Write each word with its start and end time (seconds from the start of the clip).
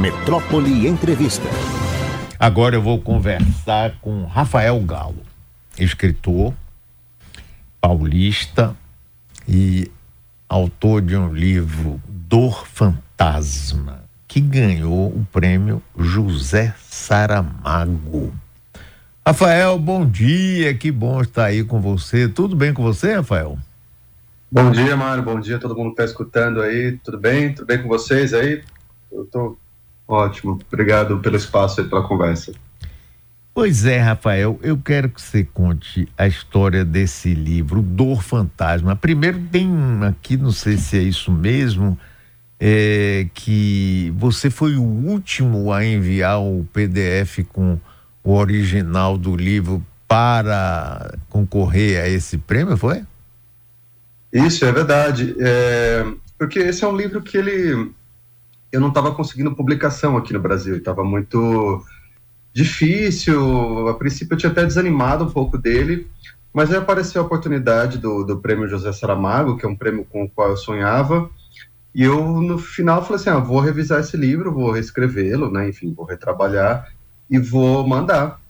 Metrópole 0.00 0.86
Entrevista. 0.86 1.46
Agora 2.38 2.74
eu 2.74 2.80
vou 2.80 2.98
conversar 2.98 3.98
com 4.00 4.24
Rafael 4.24 4.80
Galo, 4.80 5.22
escritor, 5.78 6.54
paulista 7.78 8.74
e 9.46 9.90
autor 10.48 11.02
de 11.02 11.14
um 11.14 11.30
livro 11.30 12.00
Dor 12.08 12.66
Fantasma, 12.66 14.04
que 14.26 14.40
ganhou 14.40 15.08
o 15.08 15.26
prêmio 15.30 15.82
José 15.98 16.74
Saramago. 16.78 18.32
Rafael, 19.26 19.78
bom 19.78 20.08
dia, 20.08 20.72
que 20.72 20.90
bom 20.90 21.20
estar 21.20 21.44
aí 21.44 21.62
com 21.62 21.78
você. 21.78 22.26
Tudo 22.26 22.56
bem 22.56 22.72
com 22.72 22.82
você, 22.82 23.16
Rafael? 23.16 23.58
Bom 24.50 24.70
dia, 24.70 24.96
Mário. 24.96 25.22
Bom 25.22 25.38
dia 25.38 25.56
a 25.56 25.60
todo 25.60 25.76
mundo 25.76 25.94
que 25.94 26.00
está 26.00 26.04
escutando 26.06 26.62
aí. 26.62 26.98
Tudo 27.04 27.18
bem? 27.18 27.52
Tudo 27.52 27.66
bem 27.66 27.82
com 27.82 27.88
vocês 27.88 28.32
aí? 28.32 28.62
Eu 29.12 29.24
estou 29.24 29.58
ótimo. 30.10 30.58
Obrigado 30.70 31.18
pelo 31.18 31.36
espaço 31.36 31.80
e 31.80 31.84
pela 31.84 32.02
conversa. 32.02 32.52
Pois 33.52 33.84
é, 33.84 33.98
Rafael, 33.98 34.58
eu 34.62 34.78
quero 34.78 35.08
que 35.08 35.20
você 35.20 35.44
conte 35.44 36.08
a 36.16 36.26
história 36.26 36.84
desse 36.84 37.34
livro, 37.34 37.82
Dor 37.82 38.22
Fantasma. 38.22 38.94
Primeiro 38.94 39.40
tem 39.50 39.68
aqui, 40.08 40.36
não 40.36 40.52
sei 40.52 40.76
se 40.76 40.98
é 40.98 41.02
isso 41.02 41.32
mesmo, 41.32 41.98
é, 42.58 43.26
que 43.34 44.12
você 44.16 44.50
foi 44.50 44.76
o 44.76 44.82
último 44.82 45.72
a 45.72 45.84
enviar 45.84 46.40
o 46.40 46.66
PDF 46.72 47.40
com 47.52 47.78
o 48.22 48.34
original 48.34 49.18
do 49.18 49.34
livro 49.34 49.84
para 50.06 51.18
concorrer 51.28 52.02
a 52.02 52.08
esse 52.08 52.36
prêmio, 52.38 52.76
foi? 52.76 53.02
Isso, 54.32 54.64
é 54.64 54.72
verdade. 54.72 55.34
É, 55.38 56.04
porque 56.38 56.58
esse 56.58 56.84
é 56.84 56.88
um 56.88 56.96
livro 56.96 57.20
que 57.22 57.36
ele. 57.36 57.92
Eu 58.72 58.80
não 58.80 58.88
estava 58.88 59.14
conseguindo 59.14 59.54
publicação 59.54 60.16
aqui 60.16 60.32
no 60.32 60.40
Brasil, 60.40 60.76
estava 60.76 61.02
muito 61.02 61.84
difícil. 62.52 63.88
A 63.88 63.94
princípio 63.94 64.34
eu 64.34 64.38
tinha 64.38 64.52
até 64.52 64.64
desanimado 64.64 65.24
um 65.24 65.30
pouco 65.30 65.58
dele, 65.58 66.08
mas 66.52 66.70
aí 66.70 66.76
apareceu 66.76 67.22
a 67.22 67.24
oportunidade 67.24 67.98
do, 67.98 68.24
do 68.24 68.38
prêmio 68.38 68.68
José 68.68 68.92
Saramago, 68.92 69.56
que 69.56 69.66
é 69.66 69.68
um 69.68 69.76
prêmio 69.76 70.04
com 70.04 70.24
o 70.24 70.28
qual 70.28 70.50
eu 70.50 70.56
sonhava. 70.56 71.30
E 71.94 72.04
eu, 72.04 72.40
no 72.40 72.58
final, 72.58 73.02
falei 73.02 73.16
assim: 73.16 73.30
ah, 73.30 73.38
vou 73.38 73.60
revisar 73.60 74.00
esse 74.00 74.16
livro, 74.16 74.52
vou 74.52 74.70
reescrevê-lo, 74.70 75.50
né? 75.50 75.68
Enfim, 75.68 75.92
vou 75.92 76.06
retrabalhar 76.06 76.88
e 77.28 77.38
vou 77.38 77.86
mandar. 77.86 78.40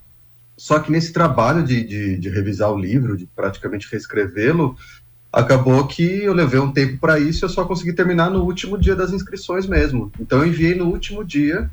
Só 0.56 0.78
que 0.78 0.92
nesse 0.92 1.12
trabalho 1.12 1.62
de, 1.62 1.82
de, 1.82 2.18
de 2.18 2.28
revisar 2.28 2.70
o 2.70 2.78
livro, 2.78 3.16
de 3.16 3.26
praticamente 3.26 3.88
reescrevê-lo, 3.90 4.76
acabou 5.32 5.86
que 5.86 6.02
eu 6.02 6.32
levei 6.32 6.58
um 6.58 6.72
tempo 6.72 6.98
para 6.98 7.18
isso 7.18 7.44
eu 7.44 7.48
só 7.48 7.64
consegui 7.64 7.92
terminar 7.92 8.30
no 8.30 8.42
último 8.42 8.76
dia 8.76 8.96
das 8.96 9.12
inscrições 9.12 9.66
mesmo. 9.66 10.10
Então 10.18 10.40
eu 10.40 10.46
enviei 10.46 10.74
no 10.74 10.86
último 10.86 11.24
dia, 11.24 11.70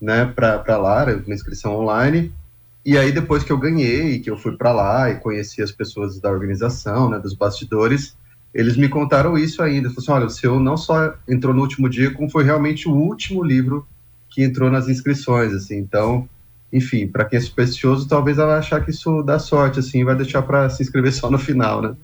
né, 0.00 0.26
para 0.26 0.76
lá, 0.76 1.04
uma 1.04 1.34
inscrição 1.34 1.74
online. 1.76 2.32
E 2.84 2.96
aí 2.96 3.12
depois 3.12 3.42
que 3.42 3.52
eu 3.52 3.58
ganhei, 3.58 4.18
que 4.20 4.30
eu 4.30 4.36
fui 4.36 4.56
para 4.56 4.72
lá 4.72 5.10
e 5.10 5.16
conheci 5.16 5.62
as 5.62 5.72
pessoas 5.72 6.20
da 6.20 6.30
organização, 6.30 7.10
né, 7.10 7.18
dos 7.18 7.34
bastidores, 7.34 8.16
eles 8.52 8.76
me 8.76 8.88
contaram 8.88 9.36
isso 9.36 9.62
ainda. 9.62 9.90
Falaram 9.90 10.00
assim, 10.00 10.12
olha, 10.12 10.26
o 10.26 10.30
seu 10.30 10.60
não 10.60 10.76
só 10.76 11.14
entrou 11.28 11.54
no 11.54 11.60
último 11.62 11.88
dia, 11.88 12.10
como 12.12 12.30
foi 12.30 12.44
realmente 12.44 12.88
o 12.88 12.92
último 12.92 13.42
livro 13.42 13.86
que 14.28 14.42
entrou 14.42 14.70
nas 14.70 14.88
inscrições, 14.88 15.52
assim. 15.52 15.76
Então, 15.76 16.28
enfim, 16.72 17.06
para 17.06 17.24
quem 17.24 17.38
é 17.38 17.40
supersticioso, 17.40 18.08
talvez 18.08 18.38
ela 18.38 18.58
achar 18.58 18.84
que 18.84 18.90
isso 18.90 19.22
dá 19.22 19.38
sorte, 19.38 19.80
assim, 19.80 20.04
vai 20.04 20.14
deixar 20.14 20.42
para 20.42 20.68
se 20.68 20.82
inscrever 20.82 21.12
só 21.12 21.30
no 21.30 21.38
final, 21.38 21.80
né? 21.80 21.94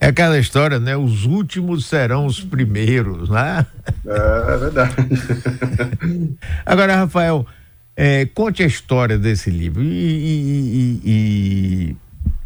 É 0.00 0.08
aquela 0.08 0.38
história, 0.38 0.78
né? 0.78 0.96
Os 0.96 1.24
últimos 1.24 1.86
serão 1.86 2.26
os 2.26 2.40
primeiros, 2.40 3.28
né? 3.28 3.66
É, 4.06 4.54
é 4.54 4.56
verdade. 4.56 4.94
Agora, 6.66 6.96
Rafael, 6.96 7.46
é, 7.96 8.26
conte 8.26 8.62
a 8.62 8.66
história 8.66 9.18
desse 9.18 9.50
livro. 9.50 9.82
E, 9.82 9.86
e, 9.86 11.00
e, 11.04 11.10
e, 11.90 11.96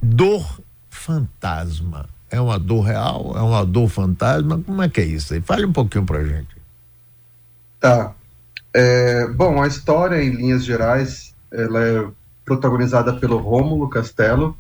Dor 0.00 0.60
Fantasma. 0.90 2.06
É 2.30 2.40
uma 2.40 2.58
dor 2.58 2.82
real? 2.82 3.32
É 3.36 3.40
uma 3.40 3.64
dor 3.64 3.88
fantasma? 3.88 4.62
Como 4.64 4.82
é 4.82 4.88
que 4.88 5.00
é 5.00 5.04
isso 5.04 5.32
aí? 5.32 5.40
Fale 5.40 5.64
um 5.64 5.72
pouquinho 5.72 6.04
pra 6.04 6.22
gente. 6.22 6.56
Tá. 7.80 8.12
É, 8.74 9.26
bom, 9.28 9.62
a 9.62 9.66
história, 9.66 10.22
em 10.22 10.30
linhas 10.30 10.64
gerais, 10.64 11.34
ela 11.50 11.82
é 11.82 12.06
protagonizada 12.44 13.14
pelo 13.14 13.38
Rômulo 13.38 13.88
Castelo, 13.88 14.56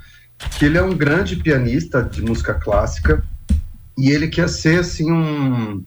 que 0.58 0.64
ele 0.64 0.78
é 0.78 0.82
um 0.82 0.96
grande 0.96 1.36
pianista 1.36 2.02
de 2.02 2.22
música 2.22 2.54
clássica 2.54 3.24
e 3.96 4.10
ele 4.10 4.28
quer 4.28 4.48
ser 4.48 4.80
assim 4.80 5.10
um, 5.10 5.84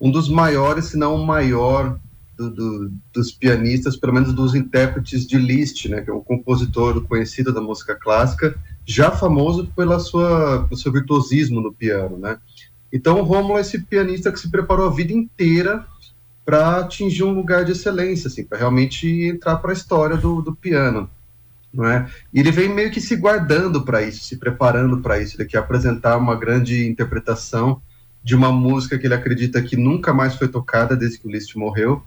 um 0.00 0.10
dos 0.10 0.28
maiores, 0.28 0.86
se 0.86 0.96
não 0.96 1.14
o 1.14 1.26
maior 1.26 1.98
do, 2.36 2.50
do, 2.50 2.92
dos 3.12 3.32
pianistas, 3.32 3.96
pelo 3.96 4.12
menos 4.12 4.32
dos 4.32 4.54
intérpretes 4.54 5.26
de 5.26 5.38
Liszt, 5.38 5.88
né, 5.88 6.02
que 6.02 6.10
é 6.10 6.12
um 6.12 6.22
compositor 6.22 7.00
conhecido 7.02 7.52
da 7.52 7.60
música 7.60 7.96
clássica, 7.96 8.54
já 8.86 9.10
famoso 9.10 9.66
pela 9.74 9.98
sua, 9.98 10.64
pelo 10.68 10.78
seu 10.78 10.92
virtuosismo 10.92 11.60
no 11.60 11.72
piano, 11.72 12.16
né? 12.16 12.38
Então 12.92 13.20
o 13.20 13.22
Romulo 13.22 13.58
é 13.58 13.60
esse 13.60 13.80
pianista 13.80 14.32
que 14.32 14.40
se 14.40 14.50
preparou 14.50 14.86
a 14.86 14.94
vida 14.94 15.12
inteira 15.12 15.84
para 16.44 16.78
atingir 16.78 17.24
um 17.24 17.34
lugar 17.34 17.64
de 17.64 17.72
excelência, 17.72 18.28
assim, 18.28 18.44
para 18.44 18.56
realmente 18.56 19.06
entrar 19.24 19.56
para 19.56 19.70
a 19.70 19.74
história 19.74 20.16
do, 20.16 20.40
do 20.40 20.54
piano 20.54 21.10
é? 21.80 22.06
E 22.32 22.40
ele 22.40 22.50
vem 22.50 22.68
meio 22.68 22.90
que 22.90 23.00
se 23.00 23.14
guardando 23.16 23.84
para 23.84 24.02
isso, 24.02 24.24
se 24.24 24.36
preparando 24.36 25.00
para 25.00 25.20
isso, 25.20 25.36
ele 25.36 25.48
quer 25.48 25.58
apresentar 25.58 26.16
uma 26.16 26.34
grande 26.34 26.88
interpretação 26.88 27.80
de 28.22 28.34
uma 28.34 28.50
música 28.50 28.98
que 28.98 29.06
ele 29.06 29.14
acredita 29.14 29.62
que 29.62 29.76
nunca 29.76 30.12
mais 30.12 30.34
foi 30.34 30.48
tocada 30.48 30.96
desde 30.96 31.18
que 31.18 31.26
o 31.26 31.30
Liszt 31.30 31.56
morreu. 31.56 32.02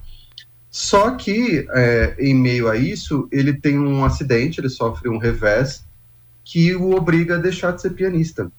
Só 0.70 1.10
que, 1.12 1.66
é, 1.70 2.16
em 2.18 2.34
meio 2.34 2.68
a 2.68 2.76
isso, 2.76 3.28
ele 3.30 3.52
tem 3.52 3.78
um 3.78 4.04
acidente, 4.04 4.60
ele 4.60 4.68
sofre 4.68 5.08
um 5.08 5.18
revés 5.18 5.84
que 6.44 6.74
o 6.74 6.94
obriga 6.94 7.36
a 7.36 7.40
deixar 7.40 7.72
de 7.72 7.82
ser 7.82 7.90
pianista. 7.90 8.50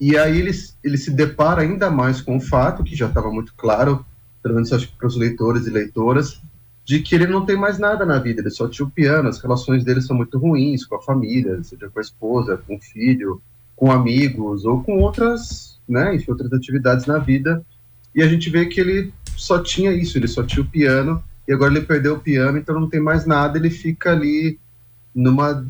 E 0.00 0.16
aí 0.16 0.38
ele, 0.38 0.52
ele 0.82 0.96
se 0.96 1.10
depara 1.10 1.62
ainda 1.62 1.90
mais 1.90 2.20
com 2.20 2.36
o 2.36 2.40
fato, 2.40 2.84
que 2.84 2.96
já 2.96 3.06
estava 3.06 3.30
muito 3.30 3.54
claro, 3.56 4.04
pelo 4.42 4.54
menos 4.54 4.72
acho 4.72 4.88
que 4.88 4.96
para 4.96 5.06
os 5.06 5.16
leitores 5.16 5.66
e 5.66 5.70
leitoras, 5.70 6.40
de 6.84 7.00
que 7.00 7.14
ele 7.14 7.26
não 7.26 7.46
tem 7.46 7.56
mais 7.56 7.78
nada 7.78 8.04
na 8.04 8.18
vida, 8.18 8.40
ele 8.40 8.50
só 8.50 8.68
tinha 8.68 8.86
o 8.86 8.90
piano, 8.90 9.28
as 9.28 9.40
relações 9.40 9.82
dele 9.84 10.02
são 10.02 10.14
muito 10.14 10.38
ruins 10.38 10.84
com 10.84 10.96
a 10.96 11.02
família, 11.02 11.62
seja 11.62 11.88
com 11.88 11.98
a 11.98 12.02
esposa, 12.02 12.58
com 12.58 12.76
o 12.76 12.80
filho, 12.80 13.40
com 13.74 13.90
amigos 13.90 14.64
ou 14.64 14.82
com 14.82 14.98
outras, 14.98 15.80
né, 15.88 16.14
enfim, 16.14 16.30
outras 16.30 16.52
atividades 16.52 17.06
na 17.06 17.18
vida. 17.18 17.64
E 18.14 18.22
a 18.22 18.28
gente 18.28 18.50
vê 18.50 18.66
que 18.66 18.80
ele 18.80 19.12
só 19.34 19.58
tinha 19.62 19.92
isso, 19.92 20.18
ele 20.18 20.28
só 20.28 20.42
tinha 20.42 20.62
o 20.62 20.68
piano 20.68 21.22
e 21.48 21.52
agora 21.52 21.72
ele 21.72 21.86
perdeu 21.86 22.14
o 22.14 22.20
piano, 22.20 22.58
então 22.58 22.78
não 22.78 22.88
tem 22.88 23.00
mais 23.00 23.24
nada, 23.24 23.58
ele 23.58 23.70
fica 23.70 24.12
ali 24.12 24.58
numa 25.14 25.66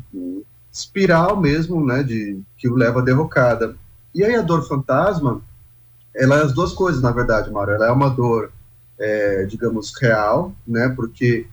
espiral 0.71 1.39
mesmo, 1.39 1.83
né, 1.85 2.03
de 2.03 2.41
que 2.57 2.67
o 2.67 2.75
leva 2.75 2.99
à 2.99 3.03
derrocada. 3.03 3.75
E 4.13 4.23
aí 4.23 4.35
a 4.35 4.41
dor 4.41 4.67
fantasma, 4.67 5.41
ela 6.13 6.39
é 6.39 6.43
as 6.43 6.53
duas 6.53 6.73
coisas, 6.73 7.01
na 7.01 7.11
verdade, 7.11 7.51
Mário. 7.51 7.73
Ela 7.73 7.87
é 7.87 7.91
uma 7.91 8.09
dor 8.09 8.51
é, 8.99 9.45
digamos, 9.45 9.93
real, 9.99 10.53
né? 10.67 10.89
Porque 10.89 11.47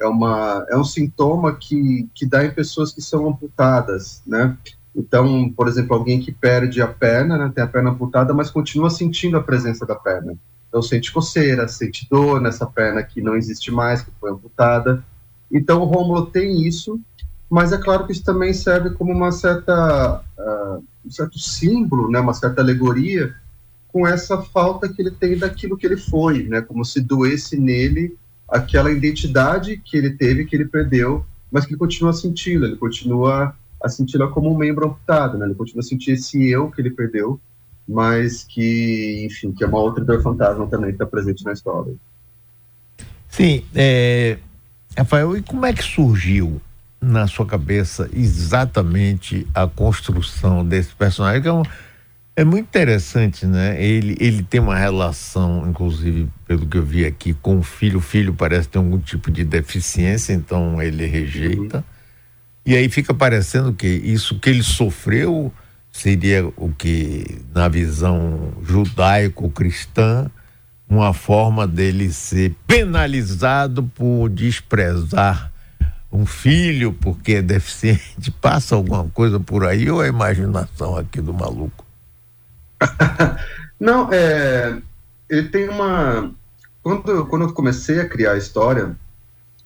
é, 0.00 0.06
uma, 0.06 0.66
é 0.68 0.76
um 0.76 0.84
sintoma 0.84 1.54
que, 1.54 2.08
que 2.14 2.26
dá 2.26 2.44
em 2.44 2.50
pessoas 2.50 2.92
que 2.92 3.00
são 3.00 3.28
amputadas, 3.28 4.22
né? 4.26 4.56
Então, 4.94 5.48
por 5.50 5.68
exemplo, 5.68 5.96
alguém 5.96 6.20
que 6.20 6.30
perde 6.30 6.82
a 6.82 6.86
perna, 6.86 7.38
né, 7.38 7.52
tem 7.54 7.64
a 7.64 7.66
perna 7.66 7.90
amputada, 7.90 8.34
mas 8.34 8.50
continua 8.50 8.90
sentindo 8.90 9.38
a 9.38 9.42
presença 9.42 9.86
da 9.86 9.94
perna. 9.94 10.34
Então, 10.68 10.82
sente 10.82 11.12
coceira, 11.12 11.66
sente 11.66 12.06
dor 12.10 12.40
nessa 12.40 12.66
perna 12.66 13.02
que 13.02 13.22
não 13.22 13.34
existe 13.34 13.70
mais, 13.70 14.02
que 14.02 14.10
foi 14.20 14.30
amputada. 14.30 15.02
Então, 15.50 15.80
o 15.80 15.84
Rômulo 15.84 16.26
tem 16.26 16.66
isso, 16.66 17.00
mas 17.48 17.72
é 17.72 17.78
claro 17.78 18.06
que 18.06 18.12
isso 18.12 18.24
também 18.24 18.52
serve 18.52 18.90
como 18.90 19.12
uma 19.12 19.32
certa, 19.32 20.22
uh, 20.38 20.84
um 21.04 21.10
certo 21.10 21.38
símbolo, 21.38 22.10
né, 22.10 22.20
uma 22.20 22.34
certa 22.34 22.60
alegoria 22.60 23.34
com 23.92 24.06
essa 24.06 24.40
falta 24.40 24.88
que 24.88 25.02
ele 25.02 25.10
tem 25.10 25.36
daquilo 25.36 25.76
que 25.76 25.86
ele 25.86 25.98
foi, 25.98 26.44
né? 26.44 26.62
Como 26.62 26.84
se 26.84 27.00
doesse 27.00 27.58
nele 27.58 28.16
aquela 28.48 28.90
identidade 28.90 29.76
que 29.76 29.96
ele 29.96 30.10
teve, 30.10 30.44
que 30.44 30.56
ele 30.56 30.64
perdeu, 30.64 31.24
mas 31.50 31.64
que 31.64 31.72
ele 31.72 31.78
continua 31.78 32.12
sentindo, 32.12 32.64
ele 32.64 32.76
continua 32.76 33.54
a 33.82 33.88
senti-la 33.88 34.28
como 34.28 34.52
um 34.52 34.56
membro 34.56 34.86
amputado, 34.86 35.36
né? 35.36 35.46
Ele 35.46 35.54
continua 35.54 35.80
a 35.80 35.84
sentir 35.84 36.12
esse 36.12 36.48
eu 36.48 36.70
que 36.70 36.80
ele 36.80 36.90
perdeu, 36.90 37.40
mas 37.86 38.44
que, 38.44 39.26
enfim, 39.26 39.52
que 39.52 39.64
é 39.64 39.66
uma 39.66 39.78
outra 39.80 40.04
dor 40.04 40.22
fantasma 40.22 40.66
também 40.66 40.90
que 40.90 40.94
está 40.94 41.06
presente 41.06 41.44
na 41.44 41.52
história. 41.52 41.94
Sim, 43.28 43.64
é... 43.74 44.38
Rafael, 44.96 45.36
e 45.36 45.42
como 45.42 45.66
é 45.66 45.72
que 45.72 45.82
surgiu 45.82 46.60
na 47.00 47.26
sua 47.26 47.44
cabeça 47.44 48.08
exatamente 48.14 49.46
a 49.54 49.66
construção 49.66 50.64
desse 50.64 50.94
personagem? 50.94 51.42
Que 51.42 51.48
é 51.48 51.52
um 51.52 51.62
é 52.34 52.44
muito 52.44 52.66
interessante, 52.66 53.46
né? 53.46 53.82
Ele, 53.82 54.16
ele 54.18 54.42
tem 54.42 54.60
uma 54.60 54.76
relação, 54.76 55.68
inclusive, 55.68 56.28
pelo 56.46 56.66
que 56.66 56.78
eu 56.78 56.84
vi 56.84 57.04
aqui, 57.04 57.34
com 57.34 57.58
o 57.58 57.62
filho. 57.62 57.98
O 57.98 58.00
filho 58.02 58.32
parece 58.32 58.68
ter 58.68 58.78
algum 58.78 58.98
tipo 58.98 59.30
de 59.30 59.44
deficiência, 59.44 60.32
então 60.32 60.80
ele 60.80 61.04
rejeita. 61.04 61.78
Uhum. 61.78 61.84
E 62.64 62.76
aí 62.76 62.88
fica 62.88 63.12
parecendo 63.12 63.72
que 63.72 63.86
isso 63.86 64.38
que 64.38 64.48
ele 64.48 64.62
sofreu 64.62 65.52
seria 65.90 66.46
o 66.56 66.72
que, 66.72 67.42
na 67.54 67.68
visão 67.68 68.52
judaico-cristã, 68.62 70.30
uma 70.88 71.12
forma 71.12 71.66
dele 71.66 72.10
ser 72.12 72.54
penalizado 72.66 73.82
por 73.94 74.30
desprezar 74.30 75.52
um 76.10 76.24
filho 76.24 76.92
porque 76.92 77.34
é 77.34 77.42
deficiente? 77.42 78.30
Passa 78.40 78.74
alguma 78.74 79.04
coisa 79.08 79.38
por 79.38 79.66
aí 79.66 79.90
ou 79.90 80.02
é 80.02 80.06
a 80.06 80.08
imaginação 80.08 80.96
aqui 80.96 81.20
do 81.20 81.34
maluco? 81.34 81.81
Não, 83.78 84.12
é, 84.12 84.80
ele 85.28 85.48
tem 85.48 85.68
uma. 85.68 86.32
Quando, 86.82 87.26
quando 87.26 87.42
eu 87.42 87.52
comecei 87.52 88.00
a 88.00 88.08
criar 88.08 88.32
a 88.32 88.38
história, 88.38 88.96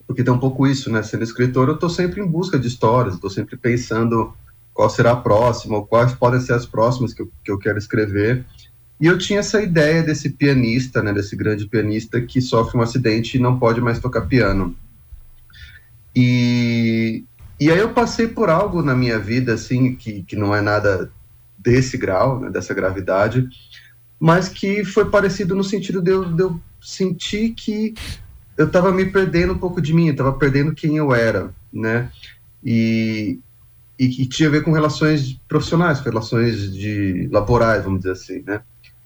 porque 0.06 0.22
tem 0.22 0.32
um 0.32 0.38
pouco 0.38 0.66
isso, 0.66 0.90
né? 0.90 1.02
Sendo 1.02 1.24
escritor, 1.24 1.68
eu 1.68 1.74
estou 1.74 1.90
sempre 1.90 2.20
em 2.20 2.26
busca 2.26 2.58
de 2.58 2.68
histórias, 2.68 3.14
estou 3.14 3.30
sempre 3.30 3.56
pensando 3.56 4.32
qual 4.72 4.88
será 4.88 5.12
a 5.12 5.16
próxima, 5.16 5.76
ou 5.76 5.86
quais 5.86 6.12
podem 6.12 6.40
ser 6.40 6.52
as 6.52 6.66
próximas 6.66 7.12
que 7.12 7.22
eu, 7.22 7.30
que 7.44 7.50
eu 7.50 7.58
quero 7.58 7.78
escrever. 7.78 8.44
E 9.00 9.06
eu 9.06 9.18
tinha 9.18 9.40
essa 9.40 9.60
ideia 9.60 10.02
desse 10.02 10.30
pianista, 10.30 11.02
né, 11.02 11.12
desse 11.12 11.36
grande 11.36 11.66
pianista 11.66 12.20
que 12.20 12.40
sofre 12.40 12.78
um 12.78 12.82
acidente 12.82 13.36
e 13.36 13.40
não 13.40 13.58
pode 13.58 13.80
mais 13.80 13.98
tocar 13.98 14.22
piano. 14.22 14.74
E, 16.14 17.24
e 17.60 17.70
aí 17.70 17.78
eu 17.78 17.90
passei 17.90 18.26
por 18.26 18.48
algo 18.48 18.82
na 18.82 18.94
minha 18.94 19.18
vida, 19.18 19.52
assim, 19.52 19.94
que, 19.94 20.22
que 20.22 20.36
não 20.36 20.54
é 20.54 20.62
nada 20.62 21.10
desse 21.66 21.98
grau, 21.98 22.38
né, 22.38 22.48
dessa 22.48 22.72
gravidade, 22.72 23.48
mas 24.20 24.48
que 24.48 24.84
foi 24.84 25.10
parecido 25.10 25.56
no 25.56 25.64
sentido 25.64 26.00
de 26.00 26.12
eu, 26.12 26.24
de 26.24 26.40
eu 26.40 26.60
sentir 26.80 27.54
que 27.54 27.92
eu 28.56 28.66
estava 28.66 28.92
me 28.92 29.04
perdendo 29.04 29.52
um 29.52 29.58
pouco 29.58 29.82
de 29.82 29.92
mim, 29.92 30.08
estava 30.08 30.32
perdendo 30.32 30.72
quem 30.72 30.96
eu 30.96 31.12
era, 31.12 31.52
né? 31.72 32.08
E, 32.64 33.40
e 33.98 34.08
que 34.08 34.26
tinha 34.26 34.48
a 34.48 34.52
ver 34.52 34.62
com 34.62 34.70
relações 34.70 35.38
profissionais, 35.48 36.00
relações 36.00 36.72
de 36.72 37.28
laborais, 37.32 37.84
vamos 37.84 37.98
dizer 37.98 38.12
assim, 38.12 38.44
né? 38.46 38.62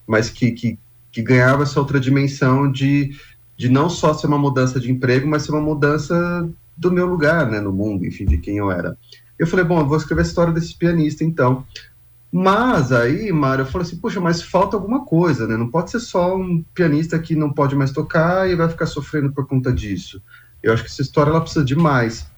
Mas 0.07 0.29
que, 0.29 0.53
que, 0.53 0.79
que 1.11 1.23
ganhava 1.23 1.63
essa 1.63 1.81
outra 1.81 1.99
dimensão 1.99 2.71
de, 2.71 3.17
de 3.57 3.69
não 3.71 3.89
só 3.89 4.13
ser 4.13 4.27
uma 4.27 4.39
mudança 4.39 4.79
de 4.79 4.93
emprego, 4.93 5.27
mas 5.27 5.43
ser 5.43 5.53
uma 5.53 5.63
mudança 5.63 6.49
do 6.77 6.93
meu 6.93 7.07
lugar, 7.07 7.51
né, 7.51 7.61
no 7.61 7.73
mundo, 7.73 8.07
enfim, 8.07 8.27
de 8.27 8.39
quem 8.39 8.59
eu 8.59 8.71
era. 8.71 8.97
Eu 9.41 9.47
falei, 9.47 9.65
bom, 9.65 9.81
eu 9.81 9.87
vou 9.87 9.97
escrever 9.97 10.21
a 10.21 10.25
história 10.25 10.53
desse 10.53 10.77
pianista, 10.77 11.25
então. 11.25 11.67
Mas 12.33 12.93
aí, 12.93 13.33
Mário, 13.33 13.63
eu 13.63 13.67
falei 13.67 13.87
assim, 13.87 13.97
poxa, 13.97 14.21
mas 14.21 14.41
falta 14.41 14.77
alguma 14.77 15.05
coisa, 15.05 15.49
né? 15.49 15.57
Não 15.57 15.69
pode 15.69 15.91
ser 15.91 15.99
só 15.99 16.37
um 16.37 16.63
pianista 16.73 17.19
que 17.19 17.35
não 17.35 17.53
pode 17.53 17.75
mais 17.75 17.91
tocar 17.91 18.49
e 18.49 18.55
vai 18.55 18.69
ficar 18.69 18.87
sofrendo 18.87 19.33
por 19.33 19.47
conta 19.47 19.73
disso. 19.73 20.23
Eu 20.63 20.73
acho 20.73 20.85
que 20.85 20.91
essa 20.91 21.03
história 21.03 21.31
ela 21.31 21.41
precisa 21.41 21.65
de 21.65 21.75
mais. 21.75 22.31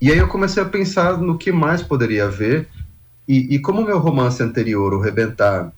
E 0.00 0.10
aí 0.10 0.18
eu 0.18 0.26
comecei 0.26 0.60
a 0.60 0.68
pensar 0.68 1.18
no 1.18 1.38
que 1.38 1.52
mais 1.52 1.82
poderia 1.82 2.24
haver. 2.24 2.68
E, 3.28 3.54
e 3.54 3.58
como 3.60 3.84
meu 3.84 4.00
romance 4.00 4.42
anterior, 4.42 4.92
O 4.92 5.00
Rebentar, 5.00 5.72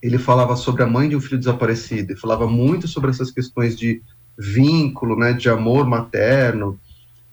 ele 0.00 0.16
falava 0.16 0.54
sobre 0.54 0.84
a 0.84 0.86
mãe 0.86 1.08
de 1.08 1.16
um 1.16 1.20
filho 1.20 1.38
desaparecido, 1.38 2.12
e 2.12 2.16
falava 2.16 2.46
muito 2.46 2.86
sobre 2.86 3.10
essas 3.10 3.32
questões 3.32 3.76
de 3.76 4.00
vínculo, 4.38 5.18
né, 5.18 5.32
de 5.32 5.48
amor 5.48 5.84
materno. 5.84 6.78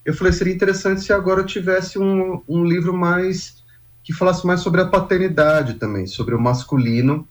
Eu 0.04 0.16
falei, 0.16 0.34
seria 0.34 0.54
interessante 0.54 1.02
se 1.02 1.14
agora 1.14 1.42
eu 1.42 1.46
tivesse 1.46 2.00
um, 2.00 2.42
um 2.48 2.66
livro 2.66 2.92
mais 2.92 3.64
que 4.06 4.14
falasse 4.14 4.46
mais 4.46 4.62
sobre 4.62 4.82
a 4.82 4.86
paternidade 4.86 5.74
também, 5.74 6.06
sobre 6.06 6.36
o 6.36 6.40
masculino, 6.40 7.28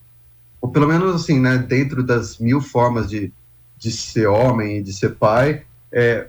ou 0.61 0.69
pelo 0.71 0.89
menos 0.89 1.15
assim, 1.15 1.39
né, 1.39 1.57
dentro 1.57 2.03
das 2.03 2.39
mil 2.39 2.61
formas 2.61 3.09
de, 3.09 3.33
de 3.79 3.93
ser 3.93 4.27
homem 4.27 4.79
e 4.79 4.83
de 4.83 4.93
ser 4.93 5.15
pai, 5.15 5.63
é, 5.93 6.27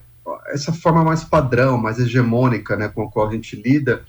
essa 0.47 0.71
forma 0.71 1.03
mais 1.03 1.23
padrão, 1.23 1.79
mais 1.79 1.97
hegemônica, 1.97 2.75
né, 2.75 2.87
com 2.87 3.03
a 3.03 3.09
qual 3.09 3.27
a 3.27 3.31
gente 3.31 3.55
lida. 3.55 4.03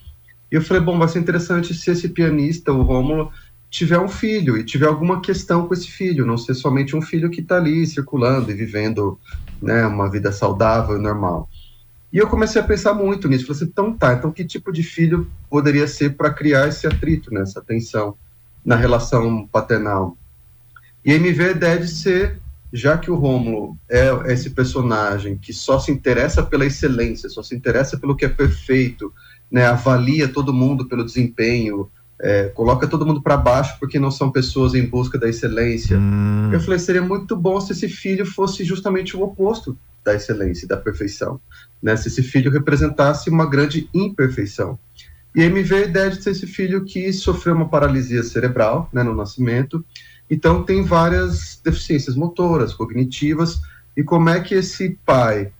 E 0.52 0.56
eu 0.56 0.62
falei, 0.62 0.82
bom, 0.82 0.98
vai 0.98 1.08
ser 1.08 1.20
interessante 1.20 1.72
se 1.72 1.90
esse 1.90 2.10
pianista, 2.10 2.70
o 2.70 2.82
Rômulo, 2.82 3.32
tiver 3.70 3.98
um 3.98 4.08
filho 4.08 4.58
e 4.58 4.64
tiver 4.64 4.86
alguma 4.86 5.22
questão 5.22 5.66
com 5.66 5.72
esse 5.72 5.90
filho, 5.90 6.26
não 6.26 6.36
ser 6.36 6.54
somente 6.54 6.94
um 6.94 7.00
filho 7.00 7.30
que 7.30 7.40
está 7.40 7.56
ali 7.56 7.86
circulando 7.86 8.50
e 8.50 8.54
vivendo 8.54 9.18
né, 9.60 9.86
uma 9.86 10.10
vida 10.10 10.30
saudável 10.30 10.98
e 10.98 11.02
normal. 11.02 11.48
E 12.12 12.18
eu 12.18 12.28
comecei 12.28 12.60
a 12.60 12.64
pensar 12.64 12.94
muito 12.94 13.28
nisso. 13.28 13.46
Falei 13.46 13.62
assim, 13.62 13.70
então 13.70 13.92
tá, 13.92 14.14
então 14.14 14.32
que 14.32 14.44
tipo 14.44 14.72
de 14.72 14.82
filho 14.82 15.30
poderia 15.50 15.86
ser 15.86 16.16
para 16.16 16.30
criar 16.30 16.68
esse 16.68 16.86
atrito, 16.86 17.32
né, 17.32 17.42
essa 17.42 17.60
tensão 17.60 18.14
na 18.64 18.76
relação 18.76 19.46
paternal? 19.46 20.16
E 21.04 21.12
aí 21.12 21.18
me 21.18 21.32
veio 21.32 21.50
a 21.50 21.52
ideia 21.52 21.78
de 21.78 21.88
ser, 21.88 22.40
já 22.72 22.98
que 22.98 23.10
o 23.10 23.16
Rômulo 23.16 23.76
é 23.88 24.10
esse 24.32 24.50
personagem 24.50 25.36
que 25.36 25.52
só 25.52 25.78
se 25.78 25.92
interessa 25.92 26.42
pela 26.42 26.66
excelência, 26.66 27.28
só 27.28 27.42
se 27.42 27.54
interessa 27.54 27.96
pelo 27.96 28.16
que 28.16 28.24
é 28.24 28.28
perfeito, 28.28 29.12
né, 29.50 29.66
avalia 29.66 30.28
todo 30.28 30.52
mundo 30.52 30.86
pelo 30.86 31.04
desempenho, 31.04 31.88
é, 32.18 32.44
coloca 32.48 32.86
todo 32.86 33.06
mundo 33.06 33.20
para 33.20 33.36
baixo 33.36 33.76
porque 33.78 33.98
não 33.98 34.10
são 34.10 34.30
pessoas 34.30 34.74
em 34.74 34.86
busca 34.86 35.18
da 35.18 35.28
excelência. 35.28 35.98
Hum. 35.98 36.50
Eu 36.52 36.60
falei, 36.60 36.78
seria 36.78 37.02
muito 37.02 37.36
bom 37.36 37.60
se 37.60 37.72
esse 37.72 37.88
filho 37.88 38.24
fosse 38.24 38.64
justamente 38.64 39.16
o 39.16 39.22
oposto 39.22 39.76
da 40.06 40.14
excelência, 40.14 40.68
da 40.68 40.76
perfeição. 40.76 41.40
Né? 41.82 41.96
Se 41.96 42.06
esse 42.06 42.22
filho 42.22 42.50
representasse 42.50 43.28
uma 43.28 43.44
grande 43.44 43.90
imperfeição. 43.92 44.78
E 45.34 45.42
aí 45.42 45.50
me 45.50 45.62
veio 45.62 45.84
a 45.84 45.88
ideia 45.88 46.10
de 46.10 46.22
ser 46.22 46.30
esse 46.30 46.46
filho 46.46 46.84
que 46.84 47.12
sofreu 47.12 47.54
uma 47.54 47.68
paralisia 47.68 48.22
cerebral 48.22 48.88
né, 48.92 49.02
no 49.02 49.14
nascimento, 49.14 49.84
então 50.30 50.62
tem 50.62 50.82
várias 50.82 51.60
deficiências 51.62 52.16
motoras, 52.16 52.72
cognitivas, 52.72 53.60
e 53.94 54.02
como 54.02 54.30
é 54.30 54.40
que 54.40 54.54
esse 54.54 54.98
pai, 55.04 55.52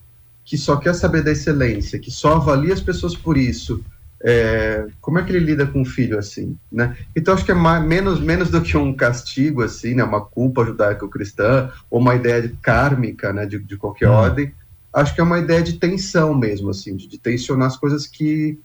que 0.45 0.57
só 0.57 0.77
quer 0.77 0.95
saber 0.95 1.23
da 1.23 1.33
excelência, 1.33 1.99
que 1.99 2.11
só 2.11 2.37
avalia 2.37 2.73
as 2.73 2.81
pessoas 2.81 3.15
por 3.15 3.37
isso, 3.37 3.85
é, 4.29 4.89
como 5.01 5.21
é 5.21 5.23
que 5.23 5.31
ele 5.31 5.39
lida 5.39 5.65
com 5.65 5.83
um 5.83 5.85
filho 5.85 6.19
assim, 6.19 6.59
né? 6.71 6.97
Então 7.15 7.33
acho 7.33 7.45
que 7.45 7.53
é 7.53 7.55
mais, 7.55 7.85
menos 7.85 8.19
menos 8.19 8.51
do 8.51 8.61
que 8.61 8.77
um 8.77 8.93
castigo 8.93 9.63
assim, 9.63 9.95
né? 9.95 10.03
Uma 10.03 10.21
culpa 10.21 10.65
judaico-cristã 10.65 11.71
ou 11.89 12.01
uma 12.01 12.17
ideia 12.17 12.43
de 12.43 12.49
kármica, 12.49 13.33
né? 13.33 13.47
De, 13.47 13.57
de 13.61 13.77
qualquer 13.77 14.09
hum. 14.09 14.15
ordem. 14.15 14.53
Acho 14.93 15.15
que 15.15 15.21
é 15.21 15.25
uma 15.25 15.39
ideia 15.39 15.63
de 15.63 15.75
tensão 15.75 16.35
mesmo, 16.35 16.71
assim, 16.71 16.97
de, 16.97 17.07
de 17.07 17.19
tensionar 17.19 17.69
as 17.69 17.77
coisas 17.77 18.05
que 18.09 18.59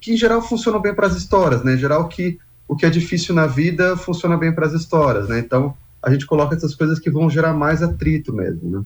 que 0.00 0.14
em 0.14 0.16
geral 0.16 0.40
funcionam 0.40 0.80
bem 0.80 0.94
para 0.94 1.06
as 1.06 1.14
histórias, 1.14 1.62
né? 1.62 1.74
Em 1.74 1.78
geral 1.78 2.08
que 2.08 2.38
o 2.66 2.74
que 2.74 2.86
é 2.86 2.90
difícil 2.90 3.34
na 3.34 3.46
vida 3.46 3.98
funciona 3.98 4.34
bem 4.38 4.50
para 4.50 4.66
as 4.66 4.72
histórias, 4.72 5.28
né? 5.28 5.38
Então 5.38 5.76
a 6.02 6.10
gente 6.10 6.24
coloca 6.24 6.56
essas 6.56 6.74
coisas 6.74 6.98
que 6.98 7.10
vão 7.10 7.28
gerar 7.28 7.52
mais 7.52 7.82
atrito 7.82 8.32
mesmo, 8.32 8.70
né? 8.70 8.82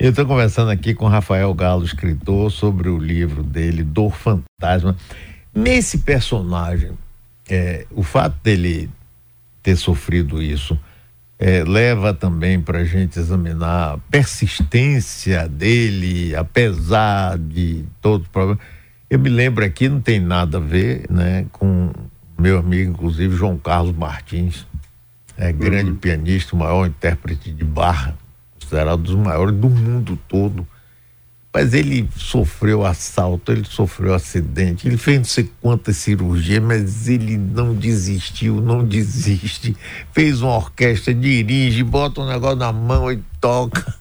Eu 0.00 0.08
estou 0.08 0.24
conversando 0.24 0.70
aqui 0.70 0.94
com 0.94 1.06
Rafael 1.08 1.52
Galo, 1.52 1.84
escritor, 1.84 2.50
sobre 2.50 2.88
o 2.88 2.96
livro 2.96 3.42
dele, 3.42 3.84
Dor 3.84 4.16
Fantasma. 4.16 4.96
Nesse 5.54 5.98
personagem, 5.98 6.92
é, 7.50 7.84
o 7.90 8.02
fato 8.02 8.34
dele 8.42 8.88
ter 9.62 9.76
sofrido 9.76 10.42
isso 10.42 10.78
é, 11.38 11.62
leva 11.64 12.14
também 12.14 12.58
para 12.58 12.78
a 12.78 12.84
gente 12.84 13.18
examinar 13.18 13.92
a 13.92 13.98
persistência 14.10 15.46
dele, 15.46 16.34
apesar 16.34 17.36
de 17.36 17.84
todo 18.00 18.22
o 18.24 18.30
problema. 18.30 18.58
Eu 19.10 19.18
me 19.18 19.28
lembro 19.28 19.62
aqui, 19.62 19.86
não 19.86 20.00
tem 20.00 20.18
nada 20.18 20.56
a 20.56 20.60
ver 20.60 21.04
né, 21.10 21.44
com 21.52 21.92
meu 22.38 22.58
amigo, 22.58 22.90
inclusive, 22.90 23.36
João 23.36 23.58
Carlos 23.58 23.94
Martins, 23.94 24.66
é, 25.36 25.52
grande 25.52 25.90
uhum. 25.90 25.96
pianista, 25.96 26.56
o 26.56 26.58
maior 26.58 26.86
intérprete 26.86 27.52
de 27.52 27.64
barra 27.64 28.16
considerado 28.70 29.02
dos 29.02 29.16
maiores 29.16 29.54
do 29.56 29.68
mundo 29.68 30.18
todo. 30.28 30.66
Mas 31.52 31.74
ele 31.74 32.08
sofreu 32.14 32.86
assalto, 32.86 33.50
ele 33.50 33.64
sofreu 33.64 34.14
acidente, 34.14 34.86
ele 34.86 34.96
fez 34.96 35.18
não 35.18 35.24
sei 35.24 35.50
quantas 35.60 35.96
cirurgias, 35.96 36.62
mas 36.62 37.08
ele 37.08 37.36
não 37.36 37.74
desistiu, 37.74 38.60
não 38.60 38.84
desiste. 38.84 39.76
Fez 40.12 40.42
uma 40.42 40.54
orquestra, 40.54 41.12
dirige, 41.12 41.82
bota 41.82 42.20
um 42.20 42.28
negócio 42.28 42.56
na 42.56 42.72
mão 42.72 43.10
e 43.10 43.20
toca. 43.40 43.92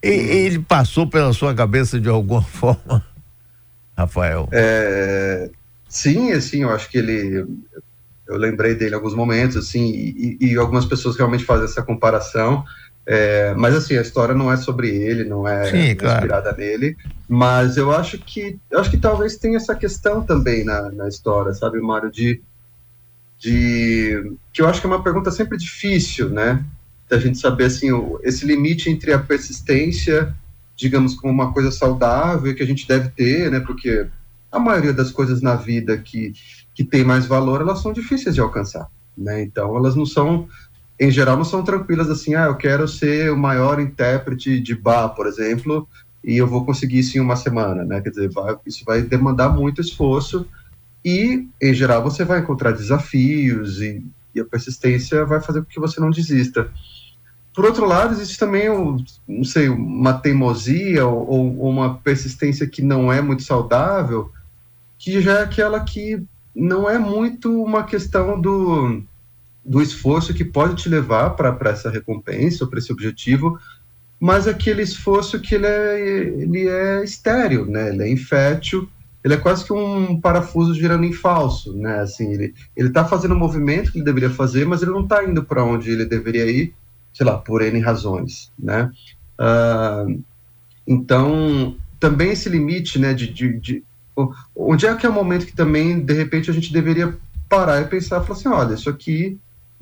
E, 0.00 0.08
ele 0.08 0.60
passou 0.60 1.08
pela 1.08 1.32
sua 1.32 1.52
cabeça 1.52 2.00
de 2.00 2.08
alguma 2.08 2.42
forma, 2.46 3.04
Rafael? 3.98 4.48
É, 4.52 5.50
sim, 5.88 6.30
assim, 6.30 6.62
eu 6.62 6.70
acho 6.70 6.88
que 6.88 6.98
ele. 6.98 7.44
Eu 8.24 8.36
lembrei 8.36 8.76
dele 8.76 8.92
em 8.92 8.94
alguns 8.94 9.16
momentos, 9.16 9.56
assim, 9.56 9.90
e, 9.90 10.38
e 10.40 10.56
algumas 10.56 10.86
pessoas 10.86 11.16
realmente 11.16 11.44
fazem 11.44 11.64
essa 11.64 11.82
comparação. 11.82 12.64
É, 13.04 13.52
mas 13.54 13.74
assim, 13.74 13.96
a 13.96 14.02
história 14.02 14.34
não 14.34 14.50
é 14.50 14.56
sobre 14.56 14.88
ele, 14.88 15.24
não 15.24 15.46
é 15.46 15.70
Sim, 15.70 15.96
claro. 15.96 16.18
inspirada 16.18 16.52
nele. 16.52 16.96
Mas 17.28 17.76
eu 17.76 17.90
acho 17.90 18.18
que 18.18 18.58
eu 18.70 18.78
acho 18.78 18.90
que 18.90 18.98
talvez 18.98 19.36
tenha 19.36 19.56
essa 19.56 19.74
questão 19.74 20.22
também 20.22 20.64
na, 20.64 20.90
na 20.90 21.08
história, 21.08 21.52
sabe, 21.52 21.80
Mário, 21.80 22.10
de, 22.10 22.40
de 23.38 24.32
que 24.52 24.62
eu 24.62 24.68
acho 24.68 24.80
que 24.80 24.86
é 24.86 24.90
uma 24.90 25.02
pergunta 25.02 25.30
sempre 25.30 25.58
difícil, 25.58 26.30
né? 26.30 26.64
Da 27.08 27.18
gente 27.18 27.38
saber 27.38 27.64
assim, 27.64 27.90
o, 27.90 28.20
esse 28.22 28.46
limite 28.46 28.88
entre 28.88 29.12
a 29.12 29.18
persistência, 29.18 30.32
digamos, 30.76 31.14
como 31.14 31.32
uma 31.32 31.52
coisa 31.52 31.70
saudável 31.72 32.54
que 32.54 32.62
a 32.62 32.66
gente 32.66 32.86
deve 32.86 33.08
ter, 33.10 33.50
né? 33.50 33.58
Porque 33.60 34.06
a 34.50 34.60
maioria 34.60 34.92
das 34.92 35.10
coisas 35.10 35.42
na 35.42 35.56
vida 35.56 35.98
que, 35.98 36.34
que 36.74 36.84
tem 36.84 37.02
mais 37.02 37.26
valor, 37.26 37.60
elas 37.60 37.82
são 37.82 37.92
difíceis 37.92 38.34
de 38.34 38.40
alcançar, 38.40 38.88
né? 39.18 39.42
Então 39.42 39.76
elas 39.76 39.96
não 39.96 40.06
são 40.06 40.46
em 41.02 41.10
geral, 41.10 41.36
não 41.36 41.44
são 41.44 41.64
tranquilas 41.64 42.08
assim, 42.08 42.36
ah, 42.36 42.44
eu 42.44 42.54
quero 42.54 42.86
ser 42.86 43.32
o 43.32 43.36
maior 43.36 43.80
intérprete 43.80 44.60
de 44.60 44.72
bar, 44.72 45.08
por 45.08 45.26
exemplo, 45.26 45.88
e 46.22 46.36
eu 46.36 46.46
vou 46.46 46.64
conseguir 46.64 47.00
isso 47.00 47.18
em 47.18 47.20
uma 47.20 47.34
semana, 47.34 47.84
né? 47.84 48.00
Quer 48.00 48.10
dizer, 48.10 48.30
vai, 48.30 48.56
isso 48.64 48.84
vai 48.84 49.02
demandar 49.02 49.48
muito 49.48 49.80
esforço 49.80 50.46
e, 51.04 51.48
em 51.60 51.74
geral, 51.74 52.04
você 52.04 52.24
vai 52.24 52.38
encontrar 52.38 52.70
desafios 52.70 53.80
e, 53.80 54.06
e, 54.32 54.38
a 54.40 54.44
persistência 54.44 55.24
vai 55.24 55.40
fazer 55.40 55.62
com 55.62 55.66
que 55.66 55.80
você 55.80 56.00
não 56.00 56.08
desista. 56.08 56.70
por 57.52 57.64
outro 57.64 57.84
lado, 57.84 58.12
existe 58.12 58.38
também, 58.38 58.68
não 59.26 59.44
sei, 59.44 59.68
uma 59.68 60.12
teimosia 60.12 61.04
ou, 61.04 61.58
ou, 61.58 61.68
uma 61.68 61.96
persistência 61.96 62.64
que 62.64 62.80
não 62.80 63.12
é 63.12 63.20
muito 63.20 63.42
saudável, 63.42 64.30
que 64.96 65.20
já 65.20 65.40
é 65.40 65.42
aquela 65.42 65.80
que 65.80 66.22
não 66.54 66.88
é 66.88 66.96
muito 66.96 67.60
uma 67.60 67.82
questão 67.82 68.40
do, 68.40 69.02
do 69.64 69.80
esforço 69.80 70.34
que 70.34 70.44
pode 70.44 70.82
te 70.82 70.88
levar 70.88 71.30
para 71.30 71.70
essa 71.70 71.90
recompensa, 71.90 72.66
para 72.66 72.78
esse 72.78 72.92
objetivo, 72.92 73.58
mas 74.18 74.46
aquele 74.46 74.82
esforço 74.82 75.40
que 75.40 75.54
ele 75.54 75.66
é, 75.66 76.00
ele 76.00 76.68
é 76.68 77.02
estéreo, 77.02 77.66
né? 77.66 77.88
Ele 77.88 78.02
é 78.02 78.10
infértil, 78.10 78.88
ele 79.24 79.34
é 79.34 79.36
quase 79.36 79.64
que 79.64 79.72
um 79.72 80.20
parafuso 80.20 80.74
girando 80.74 81.04
em 81.04 81.12
falso, 81.12 81.76
né? 81.76 82.00
Assim, 82.00 82.32
ele 82.32 82.54
ele 82.76 82.88
está 82.88 83.04
fazendo 83.04 83.34
o 83.34 83.38
movimento 83.38 83.90
que 83.90 83.98
ele 83.98 84.04
deveria 84.04 84.30
fazer, 84.30 84.64
mas 84.64 84.82
ele 84.82 84.90
não 84.90 85.02
está 85.02 85.24
indo 85.24 85.44
para 85.44 85.64
onde 85.64 85.90
ele 85.90 86.04
deveria 86.04 86.46
ir, 86.46 86.74
sei 87.12 87.26
lá, 87.26 87.38
por 87.38 87.62
N 87.62 87.78
razões, 87.80 88.52
né? 88.58 88.90
Uh, 89.38 90.22
então, 90.86 91.76
também 91.98 92.32
esse 92.32 92.48
limite, 92.48 92.98
né, 92.98 93.14
de, 93.14 93.32
de, 93.32 93.60
de, 93.60 93.84
onde 94.56 94.86
é 94.86 94.94
que 94.96 95.06
é 95.06 95.08
o 95.08 95.12
momento 95.12 95.46
que 95.46 95.54
também, 95.54 96.00
de 96.00 96.12
repente, 96.12 96.50
a 96.50 96.54
gente 96.54 96.72
deveria 96.72 97.16
parar 97.48 97.80
e 97.80 97.86
pensar, 97.86 98.22
falar 98.22 98.38
assim, 98.38 98.48
olha, 98.48 98.74
isso 98.74 98.90
aqui 98.90 99.38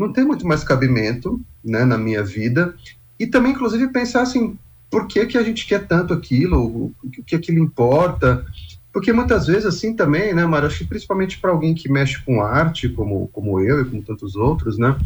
não 0.07 0.13
tem 0.13 0.25
muito 0.25 0.47
mais 0.47 0.65
cabimento, 0.65 1.41
né, 1.65 1.85
na 1.85 1.99
minha 1.99 2.23
vida, 2.23 2.75
e 3.19 3.27
também, 3.27 3.53
inclusive, 3.53 3.89
pensar 3.89 4.23
assim, 4.23 4.57
por 4.91 5.07
que 5.07 5.27
que 5.27 5.39
a 5.39 5.43
gente 5.43 5.67
quer 5.67 5.87
tanto 5.87 6.13
aquilo, 6.13 6.93
o 7.05 7.23
que 7.25 7.37
aquilo 7.37 7.59
importa, 7.59 8.45
porque 8.93 9.13
muitas 9.13 9.47
vezes, 9.47 9.67
assim 9.67 9.95
também, 9.95 10.35
né, 10.35 10.45
Mário, 10.45 10.67
acho 10.67 10.79
que 10.79 10.87
principalmente 10.87 11.39
para 11.39 11.51
alguém 11.51 11.75
que 11.75 11.91
mexe 11.91 12.21
com 12.25 12.43
arte, 12.43 12.89
como, 12.89 13.29
como 13.29 13.61
eu 13.61 13.83
e 13.83 13.85
como 13.85 14.03
tantos 14.03 14.35
outros, 14.35 14.79
né, 14.79 14.97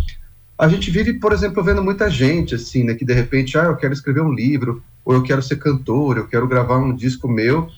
a 0.56 0.68
gente 0.68 0.90
vive, 0.90 1.14
por 1.14 1.32
exemplo, 1.32 1.62
vendo 1.62 1.82
muita 1.82 2.08
gente, 2.08 2.54
assim, 2.54 2.84
né, 2.84 2.94
que 2.94 3.04
de 3.04 3.12
repente, 3.12 3.58
ah, 3.58 3.64
eu 3.64 3.76
quero 3.76 3.92
escrever 3.92 4.22
um 4.22 4.32
livro, 4.32 4.82
ou 5.04 5.14
eu 5.14 5.22
quero 5.22 5.42
ser 5.42 5.56
cantor, 5.56 6.16
eu 6.16 6.26
quero 6.26 6.48
gravar 6.48 6.78
um 6.78 6.94
disco 6.94 7.28
meu. 7.28 7.68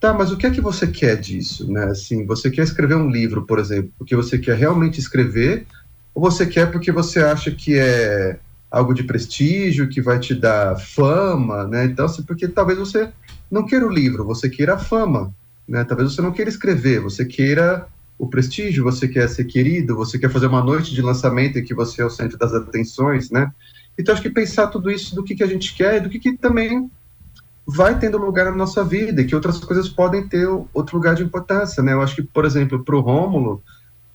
Tá, 0.00 0.12
mas 0.12 0.30
o 0.30 0.36
que 0.36 0.46
é 0.46 0.50
que 0.50 0.60
você 0.60 0.86
quer 0.86 1.16
disso, 1.18 1.70
né? 1.70 1.84
Assim, 1.84 2.26
você 2.26 2.50
quer 2.50 2.62
escrever 2.62 2.94
um 2.94 3.10
livro, 3.10 3.46
por 3.46 3.58
exemplo, 3.58 3.90
porque 3.98 4.14
você 4.14 4.38
quer 4.38 4.56
realmente 4.56 5.00
escrever, 5.00 5.66
ou 6.14 6.22
você 6.22 6.46
quer 6.46 6.70
porque 6.70 6.92
você 6.92 7.20
acha 7.20 7.50
que 7.50 7.76
é 7.76 8.38
algo 8.70 8.94
de 8.94 9.04
prestígio, 9.04 9.88
que 9.88 10.00
vai 10.00 10.18
te 10.18 10.34
dar 10.34 10.76
fama, 10.76 11.66
né? 11.66 11.84
Então, 11.84 12.06
assim, 12.06 12.22
porque 12.22 12.48
talvez 12.48 12.78
você 12.78 13.08
não 13.50 13.64
queira 13.66 13.86
o 13.86 13.92
livro, 13.92 14.24
você 14.24 14.48
queira 14.48 14.74
a 14.74 14.78
fama, 14.78 15.34
né? 15.66 15.84
Talvez 15.84 16.12
você 16.12 16.22
não 16.22 16.32
queira 16.32 16.50
escrever, 16.50 17.00
você 17.00 17.24
queira 17.24 17.86
o 18.18 18.28
prestígio, 18.28 18.84
você 18.84 19.08
quer 19.08 19.28
ser 19.28 19.44
querido, 19.44 19.96
você 19.96 20.18
quer 20.18 20.30
fazer 20.30 20.46
uma 20.46 20.62
noite 20.62 20.94
de 20.94 21.02
lançamento 21.02 21.58
em 21.58 21.64
que 21.64 21.74
você 21.74 22.02
é 22.02 22.04
o 22.04 22.10
centro 22.10 22.38
das 22.38 22.52
atenções, 22.52 23.30
né? 23.30 23.50
Então 23.98 24.12
acho 24.12 24.22
que 24.22 24.30
pensar 24.30 24.68
tudo 24.68 24.90
isso 24.90 25.14
do 25.14 25.22
que, 25.22 25.34
que 25.34 25.42
a 25.42 25.48
gente 25.48 25.74
quer, 25.74 26.00
do 26.00 26.08
que, 26.08 26.18
que 26.18 26.36
também 26.36 26.90
vai 27.66 27.98
tendo 27.98 28.18
lugar 28.18 28.46
na 28.46 28.56
nossa 28.56 28.84
vida 28.84 29.20
e 29.20 29.24
que 29.24 29.34
outras 29.34 29.58
coisas 29.58 29.88
podem 29.88 30.26
ter 30.26 30.46
outro 30.72 30.96
lugar 30.96 31.14
de 31.14 31.22
importância, 31.22 31.82
né? 31.82 31.92
Eu 31.92 32.02
acho 32.02 32.16
que, 32.16 32.22
por 32.22 32.44
exemplo, 32.44 32.84
para 32.84 32.96
o 32.96 33.00
Rômulo, 33.00 33.62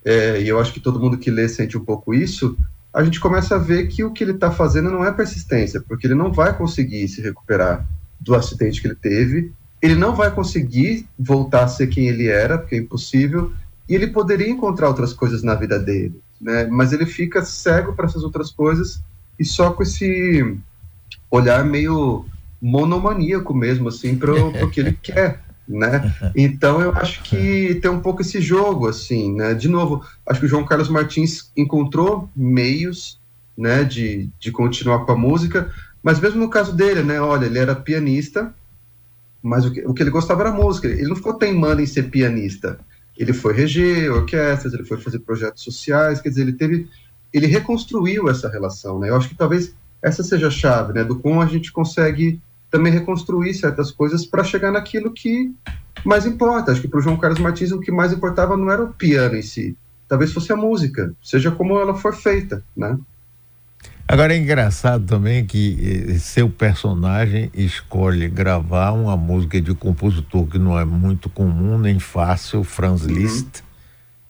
é, 0.03 0.41
e 0.41 0.47
eu 0.47 0.59
acho 0.59 0.73
que 0.73 0.79
todo 0.79 0.99
mundo 0.99 1.17
que 1.17 1.31
lê 1.31 1.47
sente 1.47 1.77
um 1.77 1.83
pouco 1.83 2.13
isso, 2.13 2.57
a 2.93 3.03
gente 3.03 3.19
começa 3.19 3.55
a 3.55 3.59
ver 3.59 3.87
que 3.87 4.03
o 4.03 4.11
que 4.11 4.23
ele 4.23 4.31
está 4.31 4.51
fazendo 4.51 4.89
não 4.89 5.05
é 5.05 5.11
persistência, 5.11 5.81
porque 5.81 6.07
ele 6.07 6.15
não 6.15 6.31
vai 6.31 6.57
conseguir 6.57 7.07
se 7.07 7.21
recuperar 7.21 7.87
do 8.19 8.35
acidente 8.35 8.81
que 8.81 8.87
ele 8.87 8.95
teve, 8.95 9.51
ele 9.81 9.95
não 9.95 10.15
vai 10.15 10.31
conseguir 10.31 11.07
voltar 11.17 11.63
a 11.63 11.67
ser 11.67 11.87
quem 11.87 12.07
ele 12.07 12.27
era, 12.27 12.57
porque 12.57 12.75
é 12.75 12.79
impossível, 12.79 13.53
e 13.87 13.95
ele 13.95 14.07
poderia 14.07 14.49
encontrar 14.49 14.87
outras 14.87 15.13
coisas 15.13 15.41
na 15.41 15.55
vida 15.55 15.79
dele, 15.79 16.19
né? 16.39 16.65
Mas 16.65 16.91
ele 16.91 17.05
fica 17.05 17.43
cego 17.43 17.93
para 17.93 18.05
essas 18.05 18.23
outras 18.23 18.51
coisas 18.51 19.01
e 19.39 19.45
só 19.45 19.71
com 19.71 19.83
esse 19.83 20.57
olhar 21.31 21.63
meio 21.63 22.25
monomaníaco 22.61 23.53
mesmo, 23.53 23.87
assim, 23.87 24.15
para 24.15 24.33
o 24.33 24.69
que 24.69 24.79
ele 24.79 24.93
quer, 25.01 25.41
né? 25.69 26.13
Então 26.35 26.81
eu 26.81 26.91
acho 26.95 27.21
que 27.23 27.75
tem 27.75 27.91
um 27.91 28.01
pouco 28.01 28.21
esse 28.21 28.41
jogo, 28.41 28.87
assim, 28.87 29.33
né? 29.35 29.53
De 29.53 29.69
novo, 29.69 30.03
acho 30.25 30.39
que 30.39 30.45
o 30.47 30.49
João 30.49 30.65
Carlos 30.65 30.89
Martins 30.89 31.51
encontrou 31.55 32.29
meios, 32.35 33.19
né, 33.57 33.83
de, 33.83 34.29
de 34.39 34.51
continuar 34.51 35.05
com 35.05 35.11
a 35.11 35.17
música, 35.17 35.69
mas 36.01 36.19
mesmo 36.19 36.39
no 36.39 36.49
caso 36.49 36.73
dele, 36.73 37.03
né? 37.03 37.21
Olha, 37.21 37.45
ele 37.45 37.59
era 37.59 37.75
pianista, 37.75 38.53
mas 39.43 39.65
o 39.65 39.71
que, 39.71 39.81
o 39.85 39.93
que 39.93 40.01
ele 40.01 40.09
gostava 40.09 40.41
era 40.41 40.51
música. 40.51 40.87
Ele 40.87 41.07
não 41.07 41.15
ficou 41.15 41.33
teimando 41.33 41.81
em 41.81 41.85
ser 41.85 42.03
pianista 42.09 42.79
ele 43.19 43.33
foi 43.33 43.53
reger 43.53 44.09
orquestras, 44.09 44.73
ele 44.73 44.85
foi 44.85 44.97
fazer 44.97 45.19
projetos 45.19 45.61
sociais, 45.61 46.21
quer 46.21 46.29
dizer, 46.29 46.43
ele 46.43 46.53
teve, 46.53 46.87
ele 47.33 47.47
reconstruiu 47.47 48.29
essa 48.29 48.49
relação, 48.49 48.97
né? 48.97 49.09
Eu 49.09 49.17
acho 49.17 49.27
que 49.27 49.35
talvez 49.35 49.75
essa 50.01 50.23
seja 50.23 50.47
a 50.47 50.51
chave, 50.51 50.93
né? 50.93 51.03
Do 51.03 51.19
como 51.19 51.41
a 51.41 51.45
gente 51.45 51.69
consegue 51.69 52.41
também 52.69 52.91
reconstruir 52.91 53.53
certas 53.53 53.91
coisas 53.91 54.25
para 54.25 54.43
chegar 54.43 54.71
naquilo 54.71 55.11
que 55.11 55.51
mais 56.05 56.25
importa. 56.25 56.71
Acho 56.71 56.81
que 56.81 56.87
para 56.87 56.99
o 56.99 57.01
João 57.01 57.17
Carlos 57.17 57.39
Martins 57.39 57.71
o 57.71 57.79
que 57.79 57.91
mais 57.91 58.13
importava 58.13 58.55
não 58.55 58.71
era 58.71 58.83
o 58.83 58.93
piano 58.93 59.35
em 59.35 59.41
si, 59.41 59.75
talvez 60.07 60.31
fosse 60.31 60.51
a 60.51 60.55
música, 60.55 61.13
seja 61.21 61.51
como 61.51 61.79
ela 61.79 61.95
for 61.95 62.15
feita, 62.15 62.63
né? 62.75 62.97
Agora 64.07 64.33
é 64.33 64.37
engraçado 64.37 65.05
também 65.05 65.45
que 65.45 66.07
eh, 66.09 66.17
seu 66.17 66.49
personagem 66.49 67.51
escolhe 67.53 68.27
gravar 68.27 68.91
uma 68.91 69.15
música 69.15 69.61
de 69.61 69.75
compositor 69.75 70.47
que 70.47 70.57
não 70.57 70.79
é 70.79 70.83
muito 70.83 71.29
comum 71.29 71.77
nem 71.77 71.99
fácil, 71.99 72.63
Franz 72.63 73.03
uhum. 73.03 73.13
Liszt, 73.13 73.63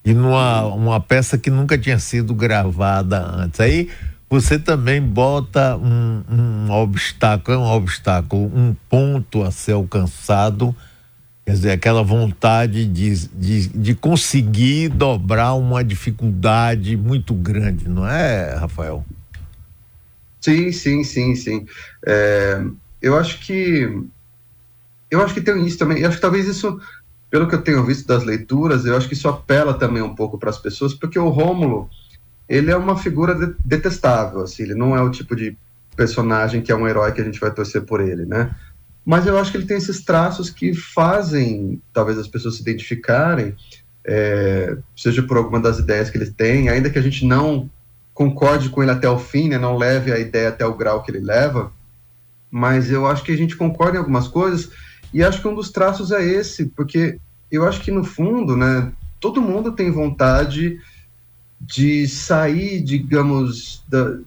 e 0.04 0.14
numa 0.14 0.66
uma 0.66 1.00
peça 1.00 1.38
que 1.38 1.50
nunca 1.50 1.78
tinha 1.78 1.98
sido 1.98 2.34
gravada 2.34 3.26
antes. 3.26 3.58
Aí 3.62 3.90
você 4.30 4.60
também 4.60 5.02
bota 5.02 5.76
um, 5.76 6.24
um 6.30 6.72
obstáculo, 6.72 7.58
é 7.58 7.60
um 7.60 7.72
obstáculo, 7.72 8.46
um 8.56 8.76
ponto 8.88 9.42
a 9.44 9.50
ser 9.50 9.72
alcançado, 9.72 10.76
quer 11.44 11.54
dizer, 11.54 11.72
aquela 11.72 12.04
vontade 12.04 12.86
de, 12.86 13.28
de, 13.28 13.68
de 13.70 13.96
conseguir 13.96 14.90
dobrar 14.90 15.56
uma 15.56 15.84
dificuldade 15.84 16.96
muito 16.96 17.34
grande, 17.34 17.90
não 17.90 18.08
é, 18.08 18.54
Rafael? 18.56 19.04
Sim, 20.40 20.72
sim, 20.72 21.04
sim, 21.04 21.36
sim. 21.36 21.66
É, 22.06 22.64
eu 23.02 23.18
acho 23.18 23.40
que 23.40 24.06
eu 25.10 25.22
acho 25.22 25.34
que 25.34 25.42
tem 25.42 25.66
isso 25.66 25.78
também. 25.78 26.00
Eu 26.00 26.08
acho 26.08 26.18
que 26.18 26.22
talvez 26.22 26.48
isso, 26.48 26.80
pelo 27.30 27.48
que 27.48 27.56
eu 27.56 27.62
tenho 27.62 27.84
visto 27.84 28.06
das 28.08 28.24
leituras, 28.24 28.86
eu 28.86 28.96
acho 28.96 29.08
que 29.08 29.16
isso 29.16 29.28
apela 29.28 29.74
também 29.74 30.04
um 30.04 30.14
pouco 30.14 30.38
para 30.38 30.52
as 30.52 30.60
pessoas, 30.60 30.94
porque 30.94 31.18
o 31.18 31.30
Rômulo 31.30 31.90
ele 32.50 32.72
é 32.72 32.76
uma 32.76 32.98
figura 32.98 33.36
de, 33.36 33.54
detestável, 33.64 34.42
assim, 34.42 34.64
ele 34.64 34.74
não 34.74 34.98
é 34.98 35.02
o 35.02 35.12
tipo 35.12 35.36
de 35.36 35.56
personagem 35.96 36.62
que 36.62 36.72
é 36.72 36.76
um 36.76 36.88
herói 36.88 37.12
que 37.12 37.22
a 37.22 37.24
gente 37.24 37.40
vai 37.40 37.52
torcer 37.52 37.84
por 37.84 38.02
ele, 38.02 38.26
né? 38.26 38.50
Mas 39.06 39.28
eu 39.28 39.38
acho 39.38 39.52
que 39.52 39.58
ele 39.58 39.66
tem 39.66 39.78
esses 39.78 40.04
traços 40.04 40.50
que 40.50 40.74
fazem, 40.74 41.82
talvez 41.94 42.18
as 42.18 42.28
pessoas 42.28 42.56
se 42.56 42.62
identificarem, 42.62 43.56
é, 44.06 44.78
seja 44.96 45.22
por 45.22 45.38
alguma 45.38 45.60
das 45.60 45.78
ideias 45.78 46.10
que 46.10 46.18
ele 46.18 46.32
tem, 46.32 46.70
ainda 46.70 46.90
que 46.90 46.98
a 46.98 47.02
gente 47.02 47.26
não 47.26 47.70
concorde 48.14 48.70
com 48.70 48.82
ele 48.82 48.92
até 48.92 49.10
o 49.10 49.20
fim, 49.20 49.50
né, 49.50 49.58
não 49.58 49.78
leve 49.78 50.12
a 50.12 50.20
ideia 50.20 50.50
até 50.50 50.66
o 50.66 50.76
grau 50.76 51.04
que 51.04 51.12
ele 51.12 51.20
leva, 51.20 51.72
mas 52.50 52.92
eu 52.92 53.06
acho 53.06 53.24
que 53.24 53.32
a 53.32 53.38
gente 53.38 53.56
concorda 53.56 53.96
em 53.96 54.00
algumas 54.00 54.28
coisas 54.28 54.72
e 55.14 55.24
acho 55.24 55.42
que 55.42 55.48
um 55.48 55.56
dos 55.56 55.72
traços 55.72 56.12
é 56.12 56.24
esse, 56.24 56.66
porque 56.66 57.20
eu 57.52 57.68
acho 57.68 57.82
que 57.82 57.92
no 57.92 58.04
fundo, 58.04 58.58
né, 58.58 58.92
todo 59.20 59.42
mundo 59.42 59.72
tem 59.72 59.92
vontade 59.92 60.80
de 61.60 62.08
sair, 62.08 62.82
digamos, 62.82 63.84
da, 63.88 64.18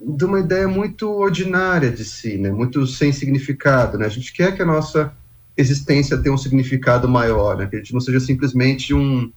de 0.00 0.24
uma 0.24 0.40
ideia 0.40 0.66
muito 0.66 1.10
ordinária 1.10 1.90
de 1.90 2.04
si, 2.04 2.36
né, 2.36 2.50
muito 2.50 2.86
sem 2.86 3.12
significado, 3.12 3.98
né? 3.98 4.06
A 4.06 4.10
gente 4.10 4.32
quer 4.32 4.54
que 4.54 4.62
a 4.62 4.66
nossa 4.66 5.12
existência 5.56 6.18
tenha 6.18 6.34
um 6.34 6.38
significado 6.38 7.08
maior, 7.08 7.56
né? 7.56 7.66
Que 7.66 7.76
a 7.76 7.78
gente 7.78 7.92
não 7.92 8.00
seja 8.00 8.20
simplesmente 8.20 8.92
um 8.92 9.30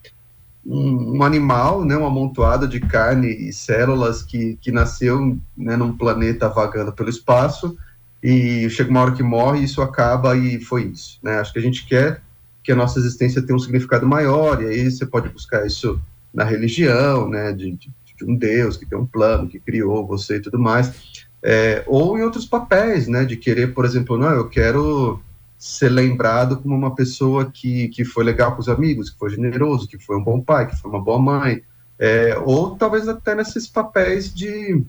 um, 0.65 1.17
um, 1.17 1.23
animal, 1.23 1.85
né, 1.85 1.95
um 1.95 2.05
amontoado 2.05 2.67
de 2.67 2.79
carne 2.79 3.27
e 3.27 3.53
células 3.53 4.23
que, 4.23 4.57
que 4.59 4.71
nasceu 4.71 5.37
né, 5.55 5.77
num 5.77 5.95
planeta 5.95 6.49
vagando 6.49 6.91
pelo 6.91 7.09
espaço 7.09 7.77
e 8.23 8.67
chega 8.71 8.89
uma 8.89 9.01
hora 9.01 9.11
que 9.11 9.21
morre 9.21 9.59
e 9.59 9.63
isso 9.65 9.81
acaba 9.81 10.35
e 10.35 10.59
foi 10.59 10.85
isso. 10.85 11.19
Né? 11.21 11.37
Acho 11.37 11.53
que 11.53 11.59
a 11.59 11.61
gente 11.61 11.85
quer 11.85 12.21
que 12.63 12.71
a 12.71 12.75
nossa 12.75 12.97
existência 12.97 13.43
tenha 13.43 13.55
um 13.55 13.59
significado 13.59 14.07
maior 14.07 14.61
e 14.63 14.65
aí 14.65 14.89
você 14.89 15.05
pode 15.05 15.29
buscar 15.29 15.67
isso 15.67 16.01
na 16.35 16.43
religião, 16.43 17.29
né, 17.29 17.53
de, 17.53 17.71
de, 17.71 17.89
de 18.17 18.25
um 18.25 18.35
Deus 18.35 18.75
que 18.75 18.85
tem 18.85 18.97
um 18.97 19.05
plano, 19.05 19.47
que 19.47 19.59
criou 19.59 20.05
você 20.05 20.35
e 20.35 20.41
tudo 20.41 20.59
mais, 20.59 21.23
é, 21.41 21.83
ou 21.87 22.17
em 22.17 22.21
outros 22.21 22.45
papéis, 22.45 23.07
né, 23.07 23.23
de 23.23 23.37
querer, 23.37 23.73
por 23.73 23.85
exemplo, 23.85 24.17
não, 24.17 24.29
eu 24.29 24.49
quero 24.49 25.19
ser 25.57 25.89
lembrado 25.89 26.57
como 26.57 26.75
uma 26.75 26.93
pessoa 26.93 27.45
que, 27.45 27.87
que 27.87 28.03
foi 28.03 28.23
legal 28.23 28.53
com 28.53 28.61
os 28.61 28.67
amigos, 28.67 29.09
que 29.09 29.17
foi 29.17 29.29
generoso, 29.29 29.87
que 29.87 29.97
foi 29.97 30.17
um 30.17 30.23
bom 30.23 30.41
pai, 30.41 30.67
que 30.67 30.75
foi 30.75 30.91
uma 30.91 31.01
boa 31.01 31.17
mãe, 31.17 31.63
é, 31.97 32.37
ou 32.43 32.75
talvez 32.75 33.07
até 33.07 33.33
nesses 33.33 33.67
papéis 33.67 34.33
de 34.33 34.83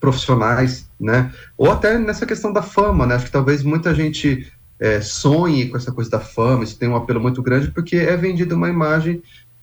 profissionais, 0.00 0.90
né? 0.98 1.30
Ou 1.56 1.70
até 1.70 1.98
nessa 1.98 2.26
questão 2.26 2.52
da 2.52 2.62
fama, 2.62 3.06
né? 3.06 3.14
Acho 3.14 3.26
que 3.26 3.30
talvez 3.30 3.62
muita 3.62 3.94
gente 3.94 4.50
é, 4.80 5.00
sonhe 5.00 5.68
com 5.68 5.76
essa 5.76 5.92
coisa 5.92 6.10
da 6.10 6.18
fama, 6.18 6.64
isso 6.64 6.78
tem 6.78 6.88
um 6.88 6.96
apelo 6.96 7.20
muito 7.20 7.40
grande, 7.40 7.70
porque 7.70 7.96
é 7.96 8.16
vendida 8.16 8.56
uma 8.56 8.68
imagem 8.68 9.22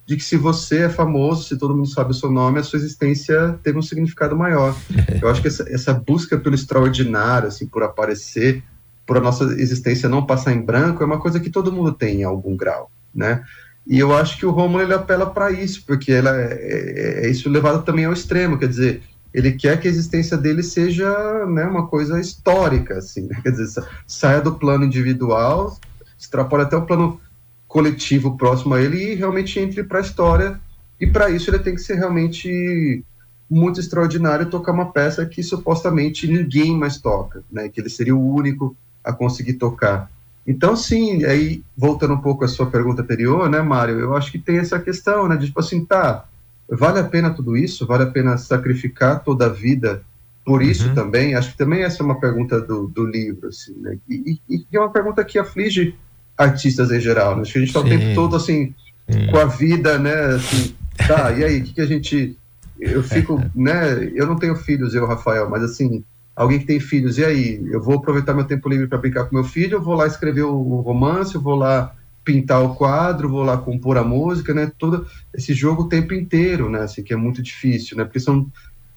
de 0.09 0.17
que 0.17 0.23
se 0.23 0.37
você 0.37 0.85
é 0.85 0.89
famoso, 0.89 1.43
se 1.43 1.55
todo 1.55 1.75
mundo 1.75 1.87
sabe 1.87 2.09
o 2.09 2.15
seu 2.15 2.31
nome, 2.31 2.57
a 2.57 2.63
sua 2.63 2.79
existência 2.79 3.59
teve 3.61 3.77
um 3.77 3.81
significado 3.83 4.35
maior. 4.35 4.75
Eu 5.21 5.29
acho 5.29 5.39
que 5.39 5.47
essa, 5.47 5.63
essa 5.69 5.93
busca 5.93 6.35
pelo 6.35 6.55
extraordinário, 6.55 7.47
assim, 7.47 7.67
por 7.67 7.83
aparecer, 7.83 8.63
por 9.05 9.17
a 9.17 9.21
nossa 9.21 9.43
existência 9.61 10.09
não 10.09 10.25
passar 10.25 10.51
em 10.51 10.61
branco, 10.61 11.03
é 11.03 11.05
uma 11.05 11.19
coisa 11.19 11.39
que 11.39 11.51
todo 11.51 11.71
mundo 11.71 11.91
tem 11.91 12.21
em 12.21 12.23
algum 12.23 12.57
grau, 12.57 12.89
né? 13.13 13.43
E 13.85 13.99
eu 13.99 14.11
acho 14.17 14.39
que 14.39 14.47
o 14.47 14.49
Romulo 14.49 14.81
ele 14.81 14.95
apela 14.95 15.29
para 15.29 15.51
isso, 15.51 15.83
porque 15.85 16.11
ela 16.11 16.35
é, 16.35 16.53
é, 16.53 17.25
é, 17.25 17.29
isso 17.29 17.47
levado 17.47 17.83
também 17.83 18.05
ao 18.05 18.13
extremo, 18.13 18.57
quer 18.57 18.67
dizer, 18.67 19.03
ele 19.31 19.51
quer 19.51 19.79
que 19.79 19.87
a 19.87 19.91
existência 19.91 20.35
dele 20.35 20.63
seja 20.63 21.45
né, 21.45 21.65
uma 21.65 21.85
coisa 21.85 22.19
histórica, 22.19 22.97
assim, 22.97 23.27
né? 23.27 23.39
quer 23.43 23.51
dizer, 23.51 23.83
saia 24.07 24.41
do 24.41 24.55
plano 24.55 24.85
individual, 24.85 25.77
extrapola 26.17 26.63
até 26.63 26.75
o 26.75 26.81
plano 26.81 27.21
coletivo 27.69 28.35
próximo 28.35 28.73
a 28.73 28.81
ele 28.81 29.11
e 29.11 29.15
realmente 29.15 29.59
entre 29.59 29.83
para 29.83 29.99
a 29.99 30.01
história. 30.01 30.59
E 30.99 31.07
para 31.07 31.29
isso 31.29 31.49
ele 31.49 31.59
tem 31.59 31.75
que 31.75 31.81
ser 31.81 31.93
realmente 31.93 33.05
muito 33.49 33.79
extraordinário 33.79 34.49
tocar 34.49 34.73
uma 34.73 34.91
peça 34.91 35.25
que 35.25 35.41
supostamente 35.41 36.27
ninguém 36.27 36.75
mais 36.75 36.97
toca, 36.99 37.43
né? 37.49 37.69
Que 37.69 37.79
ele 37.79 37.89
seria 37.89 38.15
o 38.15 38.33
único 38.33 38.75
a 39.03 39.13
conseguir 39.13 39.53
tocar. 39.53 40.11
Então, 40.45 40.75
sim, 40.75 41.23
aí 41.23 41.63
voltando 41.77 42.15
um 42.15 42.21
pouco 42.21 42.43
à 42.43 42.47
sua 42.47 42.65
pergunta 42.65 43.03
anterior, 43.03 43.47
né, 43.47 43.61
Mário? 43.61 43.99
Eu 43.99 44.15
acho 44.15 44.31
que 44.31 44.39
tem 44.39 44.57
essa 44.57 44.79
questão, 44.79 45.27
né? 45.27 45.37
De 45.37 45.45
tipo 45.45 45.59
assim, 45.59 45.85
tá, 45.85 46.25
vale 46.67 46.99
a 46.99 47.03
pena 47.03 47.29
tudo 47.29 47.55
isso? 47.55 47.85
Vale 47.85 48.03
a 48.03 48.11
pena 48.11 48.35
sacrificar 48.37 49.23
toda 49.23 49.45
a 49.45 49.49
vida 49.49 50.01
por 50.43 50.63
isso 50.63 50.89
uhum. 50.89 50.95
também? 50.95 51.35
Acho 51.35 51.51
que 51.51 51.57
também 51.57 51.83
essa 51.83 52.01
é 52.01 52.05
uma 52.05 52.19
pergunta 52.19 52.59
do, 52.59 52.87
do 52.87 53.05
livro, 53.05 53.49
assim, 53.49 53.75
né? 53.77 53.97
E, 54.09 54.39
e, 54.49 54.65
e 54.71 54.75
é 54.75 54.79
uma 54.79 54.91
pergunta 54.91 55.23
que 55.23 55.37
aflige 55.37 55.95
artistas 56.39 56.89
em 56.89 57.01
geral. 57.01 57.35
Né? 57.35 57.41
Acho 57.41 57.51
que 57.51 57.57
a 57.57 57.61
gente 57.61 57.69
está 57.69 57.81
o 57.81 57.83
tempo 57.83 58.15
todo 58.15 58.37
assim, 58.37 58.73
Sim. 59.09 59.27
com 59.27 59.37
a 59.37 59.45
vida, 59.45 59.99
né? 59.99 60.35
Assim, 60.35 60.73
tá, 61.05 61.31
e 61.37 61.43
aí, 61.43 61.59
o 61.59 61.63
que, 61.65 61.73
que 61.73 61.81
a 61.81 61.85
gente. 61.85 62.37
Eu 62.79 63.03
fico, 63.03 63.43
né? 63.53 64.09
Eu 64.15 64.25
não 64.25 64.37
tenho 64.37 64.55
filhos, 64.55 64.95
eu, 64.95 65.05
Rafael, 65.05 65.49
mas 65.49 65.61
assim, 65.63 66.01
alguém 66.33 66.59
que 66.59 66.65
tem 66.65 66.79
filhos, 66.79 67.17
e 67.17 67.25
aí? 67.25 67.61
Eu 67.69 67.83
vou 67.83 67.95
aproveitar 67.95 68.33
meu 68.33 68.45
tempo 68.45 68.69
livre 68.69 68.87
para 68.87 68.97
brincar 68.97 69.25
com 69.25 69.35
meu 69.35 69.43
filho, 69.43 69.75
eu 69.75 69.81
vou 69.81 69.95
lá 69.95 70.07
escrever 70.07 70.43
o 70.43 70.79
romance, 70.79 71.35
eu 71.35 71.41
vou 71.41 71.55
lá 71.55 71.93
pintar 72.23 72.63
o 72.63 72.75
quadro, 72.75 73.27
vou 73.27 73.43
lá 73.43 73.57
compor 73.57 73.97
a 73.97 74.03
música, 74.03 74.53
né? 74.53 74.71
Todo 74.79 75.05
esse 75.33 75.53
jogo 75.53 75.83
o 75.83 75.89
tempo 75.89 76.13
inteiro, 76.13 76.69
né? 76.69 76.83
Assim, 76.83 77.03
que 77.03 77.13
é 77.13 77.17
muito 77.17 77.41
difícil, 77.41 77.97
né? 77.97 78.05
Porque 78.05 78.19
são 78.19 78.47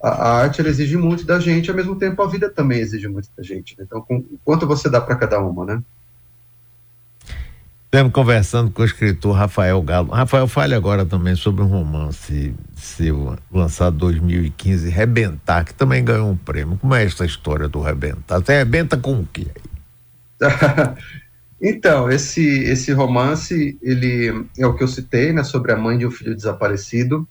a, 0.01 0.09
a 0.11 0.43
arte 0.43 0.61
ela 0.61 0.71
exige 0.71 0.97
muito 0.97 1.25
da 1.25 1.41
gente, 1.41 1.71
ao 1.71 1.77
mesmo 1.77 1.97
tempo 1.97 2.23
a 2.23 2.29
vida 2.29 2.49
também 2.49 2.79
exige 2.79 3.09
muito 3.09 3.29
da 3.37 3.43
gente. 3.43 3.77
Né? 3.77 3.85
Então, 3.87 4.01
com, 4.01 4.25
quanto 4.45 4.67
você 4.67 4.89
dá 4.89 5.01
para 5.01 5.17
cada 5.17 5.41
uma, 5.41 5.65
né? 5.65 5.83
Estamos 7.95 8.15
conversando 8.15 8.71
com 8.71 8.81
o 8.81 8.87
escritor 8.87 9.37
Rafael 9.37 9.83
Galo. 9.83 10.13
Rafael, 10.13 10.49
fale 10.49 10.75
agora 10.75 11.05
também 11.05 11.37
sobre 11.37 11.63
um 11.63 11.67
romance 11.67 12.55
seu, 12.75 13.37
lançado 13.53 13.97
em 13.97 13.99
2015, 13.99 14.89
Rebentar, 14.89 15.67
que 15.67 15.75
também 15.75 16.03
ganhou 16.03 16.31
um 16.31 16.37
prêmio. 16.37 16.79
Como 16.79 16.95
é 16.95 17.05
essa 17.05 17.27
história 17.27 17.69
do 17.69 17.83
Rebentar? 17.83 18.41
Você 18.41 18.57
rebenta 18.57 18.97
com 18.97 19.21
o 19.21 19.29
quê? 19.31 19.47
então, 21.61 22.11
esse, 22.11 22.43
esse 22.65 22.95
romance, 22.95 23.79
ele 23.83 24.47
é 24.57 24.67
o 24.67 24.75
que 24.75 24.83
eu 24.83 24.89
citei, 24.89 25.31
né, 25.31 25.45
sobre 25.45 25.71
a 25.71 25.77
mãe 25.77 25.99
de 25.99 26.07
um 26.07 26.11
filho 26.11 26.35
desaparecido. 26.35 27.29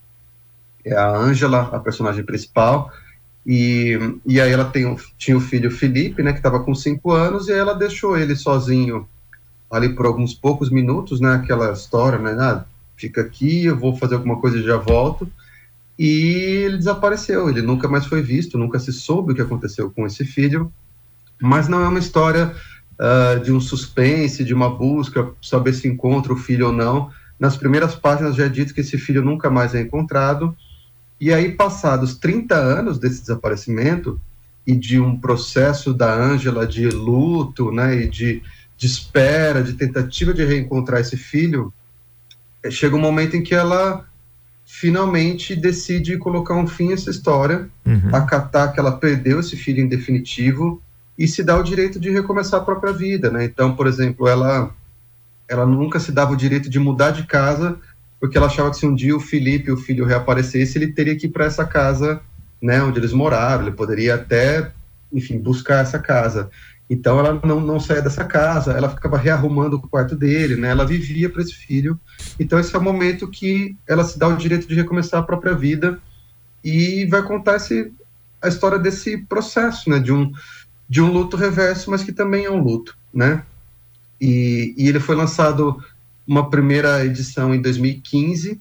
É 0.85 0.93
a 0.93 1.09
Ângela, 1.09 1.71
a 1.73 1.79
personagem 1.79 2.23
principal. 2.23 2.91
E, 3.43 3.97
e 4.27 4.39
aí 4.39 4.51
ela 4.51 4.65
tem, 4.65 4.95
tinha 5.17 5.35
o 5.35 5.41
filho 5.41 5.71
Felipe, 5.71 6.21
né, 6.21 6.33
que 6.33 6.37
estava 6.37 6.59
com 6.59 6.75
cinco 6.75 7.13
anos, 7.13 7.47
e 7.47 7.51
ela 7.51 7.73
deixou 7.73 8.15
ele 8.15 8.35
sozinho 8.35 9.07
ali 9.71 9.89
por 9.89 10.05
alguns 10.05 10.33
poucos 10.33 10.69
minutos, 10.69 11.21
né, 11.21 11.33
aquela 11.33 11.71
história, 11.71 12.19
né, 12.19 12.35
ah, 12.37 12.65
fica 12.97 13.21
aqui, 13.21 13.65
eu 13.65 13.77
vou 13.77 13.95
fazer 13.95 14.15
alguma 14.15 14.39
coisa 14.39 14.57
e 14.57 14.63
já 14.63 14.75
volto, 14.75 15.31
e 15.97 16.63
ele 16.65 16.77
desapareceu, 16.77 17.49
ele 17.49 17.61
nunca 17.61 17.87
mais 17.87 18.05
foi 18.05 18.21
visto, 18.21 18.57
nunca 18.57 18.79
se 18.79 18.91
soube 18.91 19.31
o 19.31 19.35
que 19.35 19.41
aconteceu 19.41 19.89
com 19.89 20.05
esse 20.05 20.25
filho, 20.25 20.71
mas 21.41 21.67
não 21.67 21.81
é 21.81 21.87
uma 21.87 21.99
história 21.99 22.53
uh, 22.99 23.39
de 23.39 23.51
um 23.51 23.61
suspense, 23.61 24.43
de 24.43 24.53
uma 24.53 24.69
busca, 24.69 25.29
saber 25.41 25.73
se 25.73 25.87
encontra 25.87 26.33
o 26.33 26.37
filho 26.37 26.67
ou 26.67 26.73
não, 26.73 27.09
nas 27.39 27.55
primeiras 27.55 27.95
páginas 27.95 28.35
já 28.35 28.45
é 28.45 28.49
dito 28.49 28.73
que 28.73 28.81
esse 28.81 28.97
filho 28.97 29.23
nunca 29.23 29.49
mais 29.49 29.73
é 29.73 29.81
encontrado, 29.81 30.55
e 31.19 31.31
aí 31.31 31.51
passados 31.51 32.15
30 32.15 32.55
anos 32.55 32.99
desse 32.99 33.21
desaparecimento, 33.21 34.19
e 34.65 34.75
de 34.75 34.99
um 34.99 35.17
processo 35.17 35.93
da 35.93 36.13
Ângela 36.13 36.67
de 36.67 36.87
luto, 36.87 37.71
né, 37.71 37.95
e 38.03 38.07
de 38.07 38.43
de 38.81 38.87
espera, 38.87 39.61
de 39.61 39.73
tentativa 39.73 40.33
de 40.33 40.43
reencontrar 40.43 40.99
esse 40.99 41.15
filho, 41.15 41.71
é, 42.63 42.71
chega 42.71 42.95
um 42.95 42.99
momento 42.99 43.37
em 43.37 43.43
que 43.43 43.53
ela 43.53 44.07
finalmente 44.65 45.55
decide 45.55 46.17
colocar 46.17 46.55
um 46.55 46.65
fim 46.65 46.89
a 46.89 46.93
essa 46.95 47.11
história, 47.11 47.69
uhum. 47.85 48.09
acatar 48.11 48.73
que 48.73 48.79
ela 48.79 48.97
perdeu 48.97 49.39
esse 49.39 49.55
filho 49.55 49.83
em 49.83 49.87
definitivo 49.87 50.81
e 51.15 51.27
se 51.27 51.43
dá 51.43 51.55
o 51.59 51.63
direito 51.63 51.99
de 51.99 52.09
recomeçar 52.09 52.59
a 52.59 52.63
própria 52.63 52.91
vida, 52.91 53.29
né? 53.29 53.45
Então, 53.45 53.75
por 53.75 53.85
exemplo, 53.85 54.27
ela 54.27 54.73
ela 55.47 55.65
nunca 55.65 55.99
se 55.99 56.11
dava 56.11 56.33
o 56.33 56.37
direito 56.37 56.67
de 56.67 56.79
mudar 56.79 57.11
de 57.11 57.27
casa 57.27 57.77
porque 58.19 58.35
ela 58.35 58.47
achava 58.47 58.71
que 58.71 58.77
se 58.77 58.85
um 58.87 58.95
dia 58.95 59.15
o 59.15 59.19
Felipe, 59.19 59.71
o 59.71 59.77
filho, 59.77 60.05
reaparecesse, 60.05 60.79
ele 60.79 60.91
teria 60.91 61.15
que 61.15 61.27
ir 61.27 61.29
para 61.29 61.45
essa 61.45 61.65
casa, 61.65 62.19
né, 62.59 62.81
onde 62.81 62.97
eles 62.97 63.13
moraram, 63.13 63.63
ele 63.63 63.75
poderia 63.75 64.15
até, 64.15 64.71
enfim, 65.13 65.37
buscar 65.37 65.83
essa 65.83 65.99
casa. 65.99 66.49
Então 66.91 67.17
ela 67.17 67.39
não, 67.45 67.61
não 67.61 67.79
saía 67.79 68.01
dessa 68.01 68.25
casa, 68.25 68.73
ela 68.73 68.89
ficava 68.89 69.17
rearrumando 69.17 69.77
o 69.77 69.87
quarto 69.87 70.13
dele, 70.13 70.57
né? 70.57 70.71
Ela 70.71 70.85
vivia 70.85 71.29
para 71.29 71.41
esse 71.41 71.53
filho. 71.53 71.97
Então 72.37 72.59
esse 72.59 72.75
é 72.75 72.77
o 72.77 72.83
momento 72.83 73.29
que 73.29 73.77
ela 73.87 74.03
se 74.03 74.19
dá 74.19 74.27
o 74.27 74.35
direito 74.35 74.67
de 74.67 74.75
recomeçar 74.75 75.21
a 75.21 75.23
própria 75.23 75.55
vida 75.55 75.97
e 76.61 77.05
vai 77.05 77.23
contar 77.23 77.55
esse, 77.55 77.93
a 78.41 78.49
história 78.49 78.77
desse 78.77 79.19
processo, 79.19 79.89
né? 79.89 79.99
De 79.99 80.11
um 80.11 80.33
de 80.89 81.01
um 81.01 81.09
luto 81.09 81.37
reverso, 81.37 81.89
mas 81.89 82.03
que 82.03 82.11
também 82.11 82.43
é 82.43 82.51
um 82.51 82.61
luto, 82.61 82.97
né? 83.13 83.45
E, 84.19 84.75
e 84.77 84.89
ele 84.89 84.99
foi 84.99 85.15
lançado 85.15 85.81
uma 86.27 86.49
primeira 86.49 87.05
edição 87.05 87.55
em 87.55 87.61
2015 87.61 88.59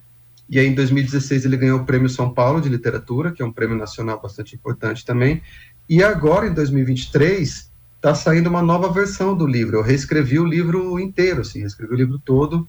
e 0.49 0.57
aí 0.57 0.67
em 0.67 0.73
2016 0.73 1.43
ele 1.43 1.57
ganhou 1.57 1.81
o 1.81 1.85
Prêmio 1.85 2.07
São 2.07 2.33
Paulo 2.33 2.61
de 2.61 2.69
Literatura, 2.69 3.33
que 3.33 3.41
é 3.41 3.45
um 3.45 3.51
prêmio 3.51 3.77
nacional 3.77 4.21
bastante 4.21 4.55
importante 4.55 5.03
também. 5.03 5.41
E 5.89 6.01
agora 6.01 6.47
em 6.47 6.53
2023 6.53 7.70
está 8.01 8.15
saindo 8.15 8.49
uma 8.49 8.63
nova 8.63 8.91
versão 8.91 9.37
do 9.37 9.45
livro. 9.45 9.77
Eu 9.77 9.83
reescrevi 9.83 10.39
o 10.39 10.45
livro 10.45 10.99
inteiro, 10.99 11.41
assim, 11.41 11.59
reescrevi 11.59 11.93
o 11.93 11.97
livro 11.97 12.17
todo. 12.17 12.67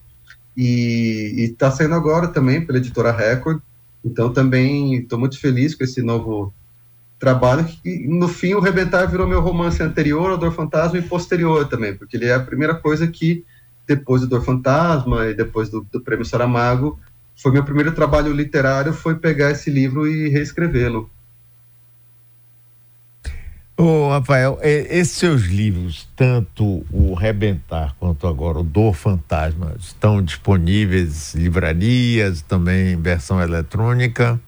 E 0.55 1.49
está 1.51 1.71
saindo 1.71 1.95
agora 1.95 2.29
também 2.29 2.65
pela 2.65 2.77
editora 2.77 3.11
Record. 3.11 3.63
Então 4.05 4.31
também 4.31 4.97
estou 4.97 5.19
muito 5.19 5.41
feliz 5.41 5.75
com 5.75 5.83
esse 5.83 6.03
novo 6.03 6.53
trabalho. 7.19 7.67
E 7.83 8.07
no 8.07 8.29
fim, 8.29 8.53
o 8.53 8.61
Rebentar 8.61 9.11
virou 9.11 9.27
meu 9.27 9.41
romance 9.41 9.83
anterior, 9.83 10.33
O 10.33 10.37
Dor 10.37 10.53
Fantasma, 10.53 10.99
e 10.99 11.03
posterior 11.03 11.67
também, 11.67 11.97
porque 11.97 12.19
ele 12.19 12.27
é 12.27 12.35
a 12.35 12.41
primeira 12.41 12.75
coisa 12.75 13.07
que, 13.07 13.43
depois 13.87 14.21
do 14.21 14.29
Dor 14.29 14.45
Fantasma 14.45 15.27
e 15.29 15.35
depois 15.35 15.71
do, 15.71 15.81
do 15.91 16.03
Prêmio 16.03 16.27
Saramago, 16.27 17.01
foi 17.35 17.53
meu 17.53 17.65
primeiro 17.65 17.93
trabalho 17.93 18.33
literário, 18.33 18.93
foi 18.93 19.15
pegar 19.15 19.51
esse 19.51 19.71
livro 19.71 20.07
e 20.07 20.29
reescrevê-lo. 20.29 21.09
Ô, 23.85 24.11
Rafael, 24.11 24.61
é, 24.61 24.97
esses 24.97 25.17
seus 25.17 25.43
livros, 25.43 26.09
tanto 26.15 26.87
o 26.89 27.15
Rebentar 27.15 27.97
quanto 27.99 28.29
agora 28.29 28.61
o 28.61 28.63
Dor 28.63 28.95
Fantasma, 28.95 29.75
estão 29.77 30.23
disponíveis 30.23 31.35
em 31.35 31.41
livrarias, 31.41 32.43
também 32.43 32.93
em 32.93 33.03
versão 33.03 33.43
eletrônica? 33.43 34.41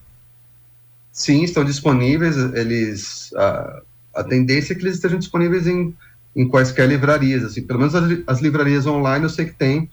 Sim, 1.11 1.43
estão 1.43 1.65
disponíveis. 1.65 2.37
Eles 2.37 3.33
a, 3.35 3.81
a 4.15 4.23
tendência 4.23 4.71
é 4.71 4.75
que 4.77 4.83
eles 4.83 4.95
estejam 4.95 5.19
disponíveis 5.19 5.67
em, 5.67 5.93
em 6.33 6.47
quaisquer 6.47 6.87
livrarias. 6.87 7.43
Assim, 7.43 7.61
pelo 7.61 7.79
menos 7.79 7.93
as, 7.93 8.05
as 8.27 8.39
livrarias 8.39 8.87
online 8.87 9.25
eu 9.25 9.29
sei 9.29 9.47
que 9.47 9.53
tem. 9.53 9.89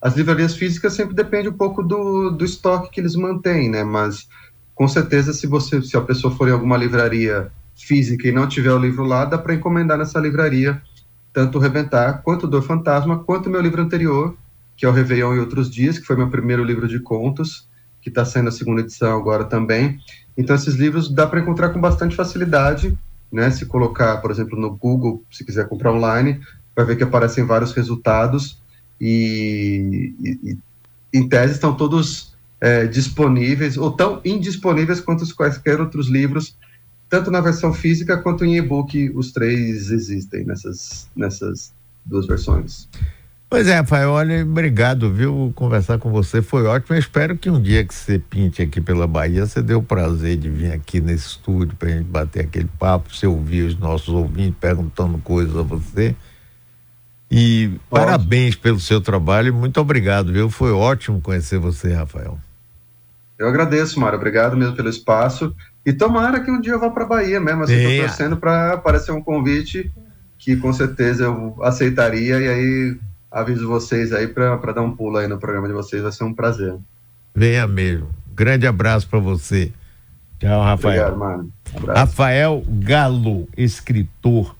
As 0.00 0.14
livrarias 0.14 0.54
físicas 0.54 0.92
sempre 0.92 1.16
depende 1.16 1.48
um 1.48 1.54
pouco 1.54 1.82
do, 1.82 2.30
do 2.30 2.44
estoque 2.44 2.92
que 2.92 3.00
eles 3.00 3.16
mantêm, 3.16 3.68
né? 3.68 3.82
Mas 3.82 4.28
com 4.72 4.86
certeza, 4.86 5.32
se 5.32 5.48
você, 5.48 5.82
se 5.82 5.96
a 5.96 6.00
pessoa 6.00 6.32
for 6.36 6.48
em 6.48 6.52
alguma 6.52 6.76
livraria 6.76 7.50
física 7.76 8.28
e 8.28 8.32
não 8.32 8.48
tiver 8.48 8.72
o 8.72 8.78
livro 8.78 9.04
lá, 9.04 9.24
dá 9.24 9.38
para 9.38 9.54
encomendar 9.54 9.98
nessa 9.98 10.18
livraria 10.18 10.80
tanto 11.34 11.58
o 11.58 11.60
Rebentar, 11.60 12.22
quanto 12.22 12.44
o 12.44 12.46
Dor 12.46 12.62
Fantasma, 12.62 13.18
quanto 13.18 13.48
o 13.48 13.50
meu 13.50 13.60
livro 13.60 13.82
anterior, 13.82 14.36
que 14.76 14.86
é 14.86 14.88
o 14.88 14.92
Réveillon 14.92 15.34
e 15.34 15.40
Outros 15.40 15.68
Dias, 15.68 15.98
que 15.98 16.06
foi 16.06 16.16
meu 16.16 16.30
primeiro 16.30 16.62
livro 16.62 16.86
de 16.86 17.00
contos, 17.00 17.68
que 18.00 18.08
está 18.08 18.24
saindo 18.24 18.48
a 18.48 18.52
segunda 18.52 18.82
edição 18.82 19.18
agora 19.18 19.44
também. 19.44 19.98
Então, 20.38 20.54
esses 20.54 20.76
livros 20.76 21.12
dá 21.12 21.26
para 21.26 21.40
encontrar 21.40 21.70
com 21.70 21.80
bastante 21.80 22.14
facilidade, 22.14 22.96
né? 23.32 23.50
Se 23.50 23.66
colocar, 23.66 24.18
por 24.18 24.30
exemplo, 24.30 24.58
no 24.58 24.70
Google, 24.76 25.24
se 25.28 25.44
quiser 25.44 25.68
comprar 25.68 25.92
online, 25.92 26.40
vai 26.74 26.84
ver 26.84 26.96
que 26.96 27.02
aparecem 27.02 27.44
vários 27.44 27.72
resultados 27.72 28.62
e, 29.00 30.14
e, 30.20 30.50
e 30.50 30.58
em 31.12 31.28
tese 31.28 31.54
estão 31.54 31.74
todos 31.74 32.32
é, 32.60 32.86
disponíveis, 32.86 33.76
ou 33.76 33.90
tão 33.90 34.20
indisponíveis 34.24 35.00
quanto 35.00 35.22
os 35.22 35.32
quaisquer 35.32 35.80
outros 35.80 36.08
livros 36.08 36.56
tanto 37.08 37.30
na 37.30 37.40
versão 37.40 37.72
física 37.72 38.16
quanto 38.18 38.44
em 38.44 38.56
e-book, 38.56 39.10
os 39.14 39.32
três 39.32 39.90
existem 39.90 40.44
nessas, 40.44 41.08
nessas 41.14 41.72
duas 42.04 42.26
versões. 42.26 42.88
Pois 43.48 43.68
é, 43.68 43.76
Rafael, 43.76 44.10
olha, 44.10 44.42
obrigado, 44.42 45.12
viu? 45.12 45.52
Conversar 45.54 45.98
com 45.98 46.10
você 46.10 46.42
foi 46.42 46.64
ótimo. 46.64 46.96
Eu 46.96 46.98
espero 46.98 47.38
que 47.38 47.48
um 47.48 47.62
dia 47.62 47.84
que 47.84 47.94
você 47.94 48.18
pinte 48.18 48.60
aqui 48.60 48.80
pela 48.80 49.06
Bahia, 49.06 49.46
você 49.46 49.62
dê 49.62 49.74
o 49.74 49.82
prazer 49.82 50.36
de 50.36 50.50
vir 50.50 50.72
aqui 50.72 51.00
nesse 51.00 51.28
estúdio 51.28 51.76
para 51.76 51.88
a 51.88 51.92
gente 51.92 52.06
bater 52.06 52.46
aquele 52.46 52.68
papo, 52.78 53.14
você 53.14 53.28
ouvir 53.28 53.62
os 53.62 53.78
nossos 53.78 54.08
ouvintes 54.08 54.56
perguntando 54.58 55.18
coisas 55.18 55.56
a 55.56 55.62
você. 55.62 56.16
E 57.30 57.70
parabéns 57.88 58.56
pelo 58.56 58.80
seu 58.80 59.00
trabalho 59.00 59.54
muito 59.54 59.80
obrigado, 59.80 60.32
viu? 60.32 60.50
Foi 60.50 60.72
ótimo 60.72 61.20
conhecer 61.20 61.58
você, 61.58 61.92
Rafael. 61.92 62.38
Eu 63.38 63.48
agradeço, 63.48 64.00
Mário. 64.00 64.18
Obrigado 64.18 64.56
mesmo 64.56 64.74
pelo 64.74 64.88
espaço. 64.88 65.54
E 65.84 65.92
tomara 65.92 66.40
que 66.40 66.50
um 66.50 66.60
dia 66.60 66.72
eu 66.72 66.80
vá 66.80 66.90
para 66.90 67.04
Bahia 67.04 67.40
mesmo. 67.40 67.64
Assim, 67.64 67.74
estou 67.74 68.06
torcendo 68.06 68.36
para 68.36 68.74
aparecer 68.74 69.12
um 69.12 69.22
convite 69.22 69.92
que 70.38 70.56
com 70.56 70.72
certeza 70.72 71.24
eu 71.24 71.56
aceitaria 71.62 72.38
e 72.38 72.48
aí 72.48 72.96
aviso 73.30 73.66
vocês 73.66 74.12
aí 74.12 74.28
para 74.28 74.72
dar 74.72 74.82
um 74.82 74.94
pulo 74.94 75.16
aí 75.16 75.26
no 75.26 75.38
programa 75.38 75.66
de 75.66 75.74
vocês, 75.74 76.02
vai 76.02 76.12
ser 76.12 76.24
um 76.24 76.32
prazer. 76.32 76.74
Venha 77.34 77.66
mesmo. 77.66 78.08
Grande 78.34 78.66
abraço 78.66 79.08
para 79.08 79.18
você. 79.18 79.72
Tchau, 80.38 80.62
Rafael. 80.62 81.08
Obrigado, 81.08 81.18
mano. 81.18 81.52
Rafael 81.94 82.64
Galo, 82.68 83.48
escritor. 83.56 84.54